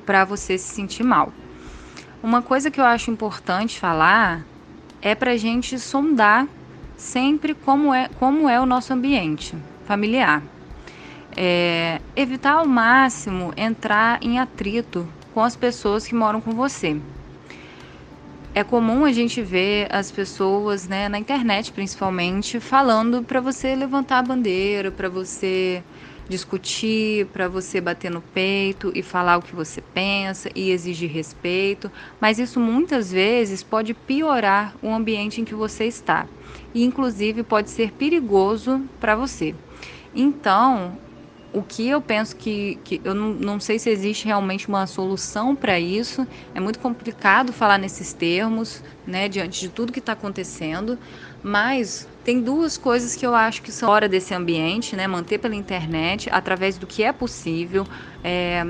para 0.06 0.24
você 0.24 0.56
se 0.56 0.72
sentir 0.72 1.02
mal. 1.02 1.32
Uma 2.22 2.40
coisa 2.40 2.70
que 2.70 2.80
eu 2.80 2.84
acho 2.84 3.10
importante 3.10 3.80
falar 3.80 4.46
é 5.00 5.12
para 5.12 5.32
a 5.32 5.36
gente 5.36 5.76
sondar 5.80 6.46
sempre 6.96 7.52
como 7.52 7.92
é, 7.92 8.08
como 8.20 8.48
é 8.48 8.60
o 8.60 8.66
nosso 8.66 8.92
ambiente 8.92 9.56
familiar. 9.84 10.40
É, 11.36 12.00
evitar 12.14 12.52
ao 12.52 12.66
máximo 12.66 13.52
entrar 13.56 14.22
em 14.22 14.38
atrito 14.38 15.08
com 15.34 15.42
as 15.42 15.56
pessoas 15.56 16.06
que 16.06 16.14
moram 16.14 16.40
com 16.40 16.52
você. 16.52 17.00
É 18.54 18.62
comum 18.62 19.06
a 19.06 19.12
gente 19.12 19.40
ver 19.40 19.88
as 19.90 20.12
pessoas, 20.12 20.86
né, 20.86 21.08
na 21.08 21.18
internet 21.18 21.72
principalmente, 21.72 22.60
falando 22.60 23.22
para 23.22 23.40
você 23.40 23.74
levantar 23.74 24.18
a 24.18 24.22
bandeira, 24.22 24.90
para 24.90 25.08
você 25.08 25.82
discutir, 26.28 27.26
para 27.28 27.48
você 27.48 27.80
bater 27.80 28.10
no 28.10 28.20
peito 28.20 28.92
e 28.94 29.02
falar 29.02 29.38
o 29.38 29.42
que 29.42 29.56
você 29.56 29.80
pensa 29.80 30.50
e 30.54 30.70
exigir 30.70 31.10
respeito, 31.10 31.90
mas 32.20 32.38
isso 32.38 32.60
muitas 32.60 33.10
vezes 33.10 33.62
pode 33.62 33.94
piorar 33.94 34.74
o 34.82 34.92
ambiente 34.92 35.40
em 35.40 35.44
que 35.46 35.54
você 35.54 35.86
está 35.86 36.26
e, 36.74 36.84
inclusive, 36.84 37.42
pode 37.42 37.70
ser 37.70 37.90
perigoso 37.92 38.82
para 39.00 39.16
você. 39.16 39.54
Então, 40.14 40.98
o 41.52 41.62
que 41.62 41.86
eu 41.86 42.00
penso 42.00 42.34
que, 42.34 42.78
que 42.82 43.00
eu 43.04 43.14
não, 43.14 43.28
não 43.34 43.60
sei 43.60 43.78
se 43.78 43.90
existe 43.90 44.24
realmente 44.24 44.68
uma 44.68 44.86
solução 44.86 45.54
para 45.54 45.78
isso, 45.78 46.26
é 46.54 46.60
muito 46.60 46.78
complicado 46.78 47.52
falar 47.52 47.78
nesses 47.78 48.12
termos, 48.12 48.82
né, 49.06 49.28
diante 49.28 49.60
de 49.60 49.68
tudo 49.68 49.92
que 49.92 49.98
está 49.98 50.12
acontecendo, 50.12 50.98
mas 51.42 52.08
tem 52.24 52.40
duas 52.40 52.78
coisas 52.78 53.14
que 53.14 53.26
eu 53.26 53.34
acho 53.34 53.60
que 53.62 53.70
são 53.70 53.88
fora 53.88 54.08
desse 54.08 54.32
ambiente, 54.32 54.96
né, 54.96 55.06
manter 55.06 55.38
pela 55.38 55.54
internet, 55.54 56.28
através 56.32 56.78
do 56.78 56.86
que 56.86 57.02
é 57.02 57.12
possível, 57.12 57.86
é, 58.24 58.64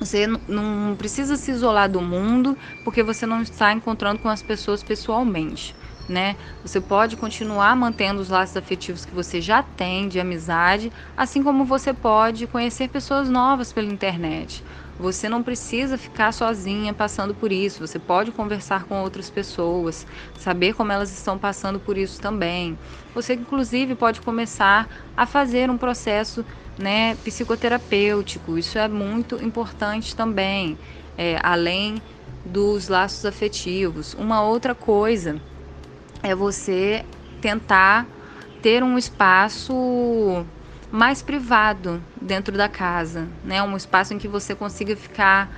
você 0.00 0.26
não 0.26 0.94
precisa 0.96 1.36
se 1.36 1.50
isolar 1.50 1.90
do 1.90 2.00
mundo 2.00 2.56
porque 2.84 3.02
você 3.02 3.26
não 3.26 3.42
está 3.42 3.72
encontrando 3.72 4.18
com 4.20 4.28
as 4.28 4.42
pessoas 4.42 4.82
pessoalmente 4.82 5.74
né? 6.08 6.36
Você 6.62 6.80
pode 6.80 7.16
continuar 7.16 7.76
mantendo 7.76 8.20
os 8.20 8.28
laços 8.28 8.56
afetivos 8.56 9.04
que 9.04 9.14
você 9.14 9.40
já 9.40 9.62
tem 9.62 10.08
de 10.08 10.18
amizade, 10.18 10.90
assim 11.16 11.42
como 11.42 11.64
você 11.64 11.92
pode 11.92 12.46
conhecer 12.46 12.88
pessoas 12.88 13.28
novas 13.28 13.72
pela 13.72 13.92
internet. 13.92 14.64
Você 14.98 15.28
não 15.28 15.44
precisa 15.44 15.96
ficar 15.96 16.32
sozinha 16.32 16.92
passando 16.92 17.32
por 17.32 17.52
isso. 17.52 17.86
Você 17.86 18.00
pode 18.00 18.32
conversar 18.32 18.84
com 18.84 19.00
outras 19.00 19.30
pessoas, 19.30 20.04
saber 20.36 20.74
como 20.74 20.90
elas 20.90 21.12
estão 21.12 21.38
passando 21.38 21.78
por 21.78 21.96
isso 21.96 22.20
também. 22.20 22.76
Você, 23.14 23.34
inclusive, 23.34 23.94
pode 23.94 24.20
começar 24.20 24.88
a 25.16 25.24
fazer 25.24 25.70
um 25.70 25.78
processo 25.78 26.44
né, 26.76 27.14
psicoterapêutico. 27.16 28.58
Isso 28.58 28.76
é 28.76 28.88
muito 28.88 29.36
importante 29.36 30.16
também, 30.16 30.76
é, 31.16 31.38
além 31.44 32.02
dos 32.44 32.88
laços 32.88 33.24
afetivos. 33.24 34.14
Uma 34.14 34.42
outra 34.42 34.74
coisa 34.74 35.40
é 36.22 36.34
você 36.34 37.04
tentar 37.40 38.06
ter 38.62 38.82
um 38.82 38.98
espaço 38.98 40.44
mais 40.90 41.22
privado 41.22 42.02
dentro 42.20 42.56
da 42.56 42.68
casa, 42.68 43.28
né? 43.44 43.62
Um 43.62 43.76
espaço 43.76 44.14
em 44.14 44.18
que 44.18 44.26
você 44.26 44.54
consiga 44.54 44.96
ficar 44.96 45.50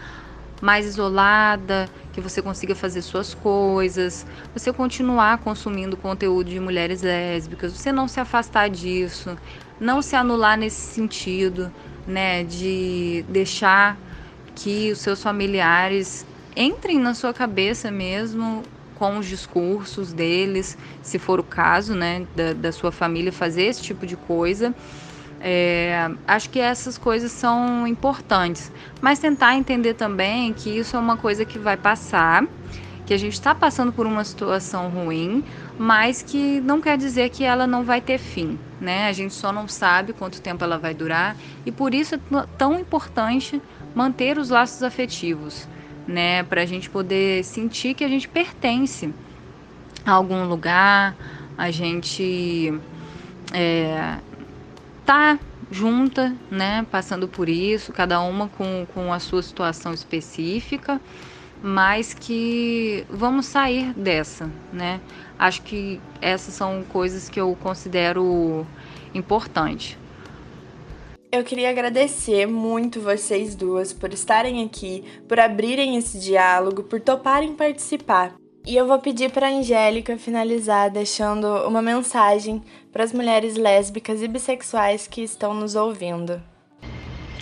mais 0.61 0.85
isolada, 0.85 1.88
que 2.12 2.20
você 2.20 2.42
consiga 2.42 2.75
fazer 2.75 3.01
suas 3.03 3.33
coisas, 3.33 4.27
você 4.53 4.73
continuar 4.73 5.38
consumindo 5.38 5.96
conteúdo 5.96 6.51
de 6.51 6.61
mulheres 6.61 7.03
lésbicas, 7.03 7.73
você 7.73 7.90
não 7.90 8.07
se 8.07 8.20
afastar 8.20 8.68
disso, 8.68 9.38
não 9.79 10.03
se 10.03 10.14
anular 10.14 10.59
nesse 10.59 10.92
sentido, 10.92 11.73
né, 12.07 12.44
de 12.44 13.25
deixar 13.29 13.96
que 14.55 14.90
os 14.92 14.99
seus 14.99 15.23
familiares 15.23 16.27
entrem 16.55 16.99
na 16.99 17.14
sua 17.14 17.33
cabeça 17.33 17.90
mesmo 17.90 18.62
com 19.01 19.17
os 19.17 19.27
discursos 19.27 20.13
deles, 20.13 20.77
se 21.01 21.19
for 21.19 21.41
o 21.41 21.43
caso, 21.43 21.95
né, 21.95 22.27
da, 22.37 22.53
da 22.53 22.71
sua 22.71 22.93
família 22.93 23.33
fazer 23.33 23.63
esse 23.63 23.83
tipo 23.83 24.07
de 24.07 24.15
coisa. 24.15 24.75
É, 25.41 26.11
acho 26.29 26.51
que 26.51 26.61
essas 26.61 26.99
coisas 26.99 27.33
são 27.33 27.87
importantes, 27.87 28.71
mas 29.01 29.19
tentar 29.19 29.57
entender 29.57 29.95
também 29.95 30.53
que 30.53 30.69
isso 30.69 30.99
é 30.99 31.01
uma 31.01 31.17
coisa 31.17 31.47
que 31.47 31.59
vai 31.59 31.79
passar, 31.79 32.45
que 33.07 33.15
a 33.15 33.17
gente 33.17 33.33
está 33.33 33.55
passando 33.55 33.91
por 33.91 34.05
uma 34.05 34.23
situação 34.23 34.91
ruim, 34.91 35.43
mas 35.79 36.21
que 36.21 36.61
não 36.61 36.79
quer 36.79 36.99
dizer 36.99 37.31
que 37.31 37.43
ela 37.43 37.67
não 37.67 37.83
vai 37.83 38.03
ter 38.03 38.19
fim, 38.19 38.59
né? 38.79 39.09
A 39.09 39.13
gente 39.15 39.33
só 39.33 39.51
não 39.51 39.67
sabe 39.67 40.13
quanto 40.13 40.43
tempo 40.43 40.63
ela 40.63 40.77
vai 40.77 40.93
durar 40.93 41.35
e 41.65 41.73
por 41.73 41.95
isso 41.95 42.17
é 42.17 42.21
tão 42.59 42.79
importante 42.79 43.63
manter 43.95 44.37
os 44.37 44.51
laços 44.51 44.83
afetivos 44.83 45.67
né? 46.11 46.42
Para 46.42 46.62
a 46.62 46.66
gente 46.66 46.90
poder 46.90 47.44
sentir 47.44 47.94
que 47.94 48.05
a 48.05 48.09
gente 48.09 48.29
pertence 48.29 49.14
a 50.05 50.12
algum 50.12 50.46
lugar, 50.46 51.14
a 51.57 51.70
gente 51.70 52.75
é, 53.53 54.18
tá 55.07 55.38
junta, 55.70 56.35
né? 56.51 56.85
Passando 56.90 57.29
por 57.29 57.49
isso, 57.49 57.92
cada 57.92 58.20
uma 58.20 58.49
com, 58.49 58.87
com 58.92 59.12
a 59.12 59.18
sua 59.18 59.42
situação 59.42 59.94
específica, 59.94 61.01
mas 61.62 62.12
que 62.12 63.07
vamos 63.09 63.46
sair 63.46 63.92
dessa, 63.94 64.51
né? 64.73 65.01
Acho 65.38 65.62
que 65.62 66.01
essas 66.20 66.55
são 66.55 66.85
coisas 66.88 67.29
que 67.29 67.40
eu 67.40 67.57
considero 67.62 68.66
importantes. 69.14 69.96
Eu 71.33 71.45
queria 71.45 71.71
agradecer 71.71 72.45
muito 72.45 73.01
vocês 73.01 73.55
duas 73.55 73.93
por 73.93 74.12
estarem 74.12 74.64
aqui, 74.64 75.05
por 75.29 75.38
abrirem 75.38 75.97
esse 75.97 76.19
diálogo, 76.19 76.83
por 76.83 77.01
toparem 77.01 77.55
participar. 77.55 78.35
E 78.66 78.77
eu 78.77 78.85
vou 78.85 78.99
pedir 78.99 79.31
para 79.31 79.47
a 79.47 79.51
Angélica 79.51 80.19
finalizar 80.19 80.90
deixando 80.90 81.47
uma 81.69 81.81
mensagem 81.81 82.61
para 82.90 83.05
as 83.05 83.12
mulheres 83.12 83.55
lésbicas 83.55 84.23
e 84.23 84.29
bissexuais 84.29 85.07
que 85.07 85.23
estão 85.23 85.55
nos 85.55 85.77
ouvindo. 85.77 86.43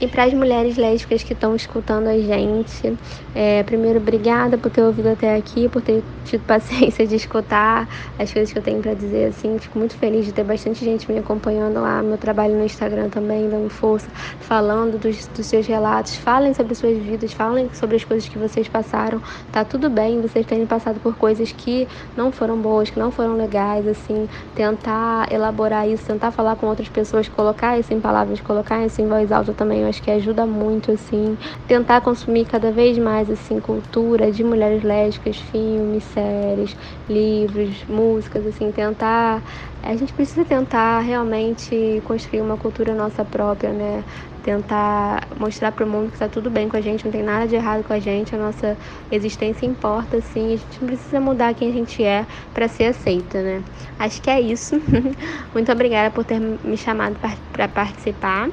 E 0.00 0.06
para 0.06 0.24
as 0.24 0.32
mulheres 0.32 0.76
lésbicas 0.76 1.24
que 1.24 1.32
estão 1.32 1.56
escutando 1.56 2.06
a 2.06 2.16
gente, 2.16 2.96
é, 3.34 3.64
primeiro, 3.64 3.98
obrigada 3.98 4.56
por 4.56 4.70
ter 4.70 4.80
ouvido 4.82 5.08
até 5.08 5.34
aqui, 5.34 5.68
por 5.68 5.82
ter 5.82 6.04
tido 6.24 6.40
paciência 6.46 7.04
de 7.04 7.16
escutar 7.16 7.88
as 8.16 8.32
coisas 8.32 8.52
que 8.52 8.58
eu 8.58 8.62
tenho 8.62 8.80
para 8.80 8.94
dizer. 8.94 9.30
Assim, 9.30 9.58
fico 9.58 9.76
muito 9.76 9.96
feliz 9.96 10.24
de 10.24 10.32
ter 10.32 10.44
bastante 10.44 10.84
gente 10.84 11.11
me 11.11 11.18
acompanhando 11.18 11.80
lá, 11.80 12.00
meu 12.00 12.16
trabalho 12.16 12.54
no 12.54 12.64
Instagram 12.64 13.08
também, 13.08 13.50
dando 13.50 13.68
força, 13.70 14.06
falando 14.38 15.00
dos, 15.00 15.26
dos 15.26 15.46
seus 15.46 15.66
relatos. 15.66 16.14
Falem 16.14 16.54
sobre 16.54 16.76
suas 16.76 16.96
vidas, 16.96 17.32
falem 17.32 17.68
sobre 17.74 17.96
as 17.96 18.04
coisas 18.04 18.28
que 18.28 18.38
vocês 18.38 18.68
passaram. 18.68 19.20
Tá 19.50 19.64
tudo 19.64 19.90
bem 19.90 20.20
vocês 20.20 20.46
terem 20.46 20.64
passado 20.64 21.00
por 21.00 21.16
coisas 21.16 21.50
que 21.50 21.88
não 22.16 22.30
foram 22.30 22.56
boas, 22.56 22.88
que 22.88 23.00
não 23.00 23.11
foram 23.11 23.37
legais, 23.37 23.84
assim, 23.88 24.28
tentar 24.54 25.26
elaborar 25.32 25.88
isso, 25.88 26.04
tentar 26.06 26.30
falar 26.30 26.54
com 26.54 26.68
outras 26.68 26.88
pessoas, 26.88 27.28
colocar 27.28 27.76
isso 27.76 27.92
em 27.92 27.98
palavras, 27.98 28.40
colocar 28.40 28.87
isso 28.87 29.02
em 29.02 29.08
voz 29.08 29.32
alta 29.32 29.52
também 29.52 29.88
acho 29.88 30.03
que 30.03 30.11
ajuda 30.11 30.46
muito, 30.46 30.92
assim, 30.92 31.37
tentar 31.66 32.01
consumir 32.01 32.44
cada 32.46 32.70
vez 32.72 32.98
mais, 32.98 33.31
assim, 33.31 33.61
cultura 33.61 34.31
de 34.31 34.44
mulheres 34.44 34.83
lésbicas, 34.83 35.38
filmes, 35.38 36.05
séries, 36.05 36.77
livros, 37.09 37.85
músicas, 37.87 38.46
assim, 38.46 38.70
tentar. 38.72 39.42
A 39.83 39.96
gente 39.96 40.12
precisa 40.12 40.44
tentar 40.44 41.01
realmente 41.01 42.01
construir 42.05 42.40
uma 42.40 42.57
cultura 42.57 42.94
nossa 42.94 43.24
própria, 43.24 43.72
né? 43.72 44.05
Tentar 44.42 45.29
mostrar 45.38 45.72
para 45.72 45.85
o 45.85 45.88
mundo 45.88 46.09
que 46.11 46.16
está 46.16 46.29
tudo 46.29 46.51
bem 46.51 46.68
com 46.68 46.77
a 46.77 46.81
gente, 46.81 47.05
não 47.05 47.12
tem 47.12 47.22
nada 47.22 47.46
de 47.46 47.55
errado 47.55 47.85
com 47.85 47.92
a 47.92 47.98
gente, 47.98 48.35
a 48.35 48.38
nossa 48.38 48.79
existência 49.11 49.66
importa, 49.66 50.20
sim. 50.20 50.53
A 50.55 50.57
gente 50.57 50.81
não 50.81 50.87
precisa 50.87 51.20
mudar 51.20 51.55
quem 51.55 51.68
a 51.70 51.72
gente 51.72 52.03
é 52.03 52.27
para 52.53 52.68
ser 52.68 52.85
aceita, 52.85 53.42
né? 53.42 53.64
Acho 53.98 54.20
que 54.22 54.31
é 54.31 54.40
isso. 54.40 54.77
Muito 55.55 55.70
obrigada 55.72 56.11
por 56.11 56.24
ter 56.24 56.40
me 56.40 56.77
chamado 56.77 57.18
para 57.53 57.68
participar. 57.68 58.48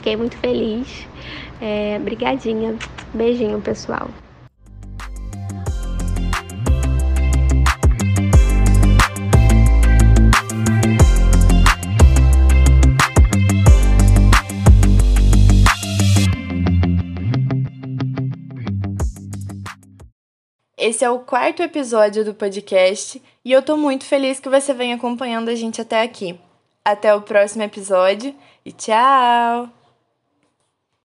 Fiquei 0.00 0.16
muito 0.16 0.34
feliz. 0.38 1.06
É, 1.60 1.98
brigadinha. 1.98 2.74
Beijinho, 3.12 3.60
pessoal. 3.60 4.08
Esse 20.78 21.04
é 21.04 21.10
o 21.10 21.18
quarto 21.18 21.62
episódio 21.62 22.24
do 22.24 22.32
podcast 22.32 23.22
e 23.44 23.52
eu 23.52 23.60
tô 23.60 23.76
muito 23.76 24.06
feliz 24.06 24.40
que 24.40 24.48
você 24.48 24.72
venha 24.72 24.96
acompanhando 24.96 25.50
a 25.50 25.54
gente 25.54 25.78
até 25.78 26.00
aqui. 26.00 26.40
Até 26.82 27.14
o 27.14 27.20
próximo 27.20 27.62
episódio 27.62 28.34
e 28.64 28.72
tchau! 28.72 29.79